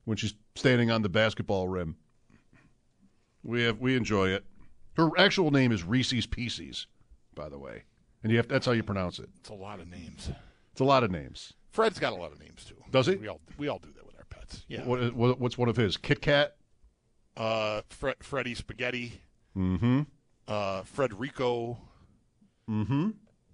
when 0.07 0.15
she's 0.15 0.33
standing 0.55 0.89
on 0.89 1.01
the 1.01 1.09
basketball 1.09 1.67
rim. 1.67 1.97
We 3.43 3.63
have 3.63 3.79
we 3.79 3.97
enjoy 3.97 4.29
it. 4.29 4.45
Her 4.95 5.09
actual 5.17 5.51
name 5.51 5.73
is 5.73 5.83
Reese's 5.83 6.25
Pieces, 6.25 6.87
by 7.35 7.49
the 7.49 7.59
way, 7.59 7.83
and 8.23 8.31
you 8.31 8.37
have 8.37 8.47
that's 8.47 8.65
how 8.65 8.71
you 8.71 8.83
pronounce 8.83 9.19
it. 9.19 9.29
It's 9.41 9.49
a 9.49 9.53
lot 9.53 9.81
of 9.81 9.89
names. 9.89 10.31
It's 10.71 10.79
a 10.79 10.85
lot 10.85 11.03
of 11.03 11.11
names. 11.11 11.53
Fred's 11.71 11.99
got 11.99 12.13
a 12.13 12.15
lot 12.15 12.31
of 12.31 12.39
names 12.39 12.63
too. 12.63 12.75
Does 12.89 13.07
he? 13.07 13.15
We 13.15 13.27
all 13.27 13.41
we 13.57 13.67
all 13.67 13.79
do 13.79 13.89
that 13.95 14.05
with 14.05 14.15
our 14.15 14.23
pets. 14.29 14.63
Yeah. 14.69 14.85
What, 14.85 15.13
what 15.13 15.41
what's 15.41 15.57
one 15.57 15.67
of 15.67 15.75
his? 15.75 15.97
Kit 15.97 16.21
Kat. 16.21 16.55
Uh, 17.35 17.81
Fred, 17.89 18.15
Freddy 18.21 18.55
Spaghetti. 18.55 19.21
Mm-hmm. 19.57 20.03
Uh, 20.47 20.83
Frederico. 20.83 21.77
Mm-hmm. 22.69 23.09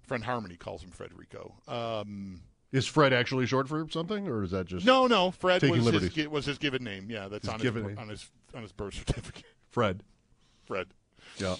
Friend 0.06 0.24
Harmony 0.24 0.56
calls 0.56 0.84
him 0.84 0.90
Frederico. 0.90 1.68
Um, 1.68 2.42
Is 2.74 2.86
Fred 2.86 3.12
actually 3.12 3.46
short 3.46 3.68
for 3.68 3.86
something, 3.88 4.26
or 4.26 4.42
is 4.42 4.50
that 4.50 4.66
just 4.66 4.84
no, 4.84 5.06
no, 5.06 5.30
Fred 5.30 5.60
Taking 5.60 5.76
was 5.76 5.84
his, 5.84 5.92
liberties. 5.94 6.14
gi- 6.14 6.26
was 6.26 6.44
his 6.44 6.58
given 6.58 6.82
name. 6.82 7.06
Yeah, 7.08 7.28
that's 7.28 7.44
His 7.46 7.54
on 7.54 7.60
given 7.60 7.84
his 7.84 7.88
name. 7.90 7.98
on 7.98 8.08
his 8.08 8.30
on 8.54 8.62
his 8.62 8.72
birth 8.72 8.94
certificate. 9.06 9.44
Fred? 9.70 10.02
Fred. 10.66 10.88
Yeah, 11.38 11.54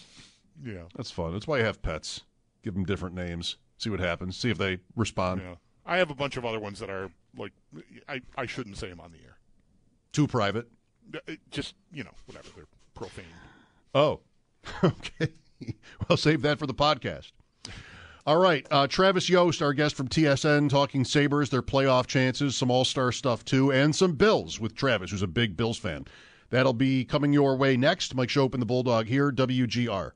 Yeah. 0.65 0.83
that's 0.97 1.11
fun. 1.13 1.33
That's 1.33 1.47
why 1.47 1.59
you 1.59 1.65
have 1.65 1.81
pets. 1.83 2.23
Give 2.65 2.75
them 2.75 2.85
different 2.85 3.15
names. 3.15 3.59
See 3.79 3.91
what 3.91 4.01
happens. 4.01 4.37
See 4.37 4.51
if 4.51 4.59
they 4.59 4.79
respond. 4.97 5.41
Yeah. 5.45 5.55
I 5.87 5.99
have 5.99 6.11
a 6.11 6.15
bunch 6.15 6.37
of 6.37 6.45
other 6.45 6.59
ones 6.59 6.81
that 6.81 6.91
are 6.91 7.11
like 7.37 7.53
I, 8.09 8.21
I 8.37 8.47
shouldn't 8.47 8.77
say 8.79 8.89
them 8.89 9.01
on 9.01 9.13
the 9.13 9.19
air. 9.19 9.37
Too 10.13 10.27
private. 10.27 10.69
Uh, 11.15 11.35
Just 11.51 11.75
you 11.93 12.03
know 12.03 12.11
whatever 12.27 12.49
they're 12.57 12.67
profane. 12.95 13.25
Oh, 13.95 14.21
okay. 14.83 15.29
well, 16.09 16.17
save 16.17 16.43
that 16.43 16.59
for 16.59 16.67
the 16.67 16.75
podcast. 16.75 17.31
All 18.27 18.39
right. 18.39 18.67
Uh, 18.71 18.87
Travis 18.87 19.29
Yost, 19.29 19.61
our 19.61 19.75
guest 19.75 19.95
from 19.97 20.09
TSN, 20.09 20.71
talking 20.71 21.05
Sabres, 21.05 21.51
their 21.51 21.63
playoff 21.63 22.07
chances, 22.07 22.57
some 22.57 22.71
all 22.71 22.85
star 22.85 23.13
stuff 23.13 23.45
too, 23.45 23.71
and 23.71 23.95
some 23.95 24.13
Bills 24.13 24.59
with 24.59 24.75
Travis, 24.75 25.11
who's 25.11 25.23
a 25.23 25.27
big 25.27 25.57
Bills 25.57 25.77
fan. 25.77 26.07
That'll 26.49 26.73
be 26.73 27.05
coming 27.05 27.33
your 27.33 27.57
way 27.57 27.77
next. 27.77 28.15
Mike 28.15 28.31
Schopp 28.31 28.55
and 28.55 28.63
the 28.63 28.67
Bulldog 28.67 29.07
here, 29.07 29.31
WGR. 29.31 30.13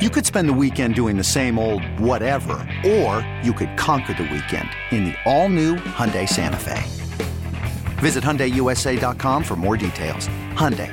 You 0.00 0.10
could 0.10 0.26
spend 0.26 0.48
the 0.48 0.52
weekend 0.52 0.94
doing 0.94 1.16
the 1.16 1.24
same 1.24 1.58
old 1.58 1.82
whatever, 1.98 2.54
or 2.86 3.28
you 3.42 3.52
could 3.52 3.76
conquer 3.76 4.14
the 4.14 4.22
weekend 4.22 4.68
in 4.92 5.06
the 5.06 5.14
all-new 5.24 5.74
Hyundai 5.76 6.28
Santa 6.28 6.56
Fe. 6.56 6.82
Visit 7.98 8.22
HyundaiUSA.com 8.22 9.42
for 9.42 9.56
more 9.56 9.76
details. 9.76 10.28
Hyundai, 10.54 10.92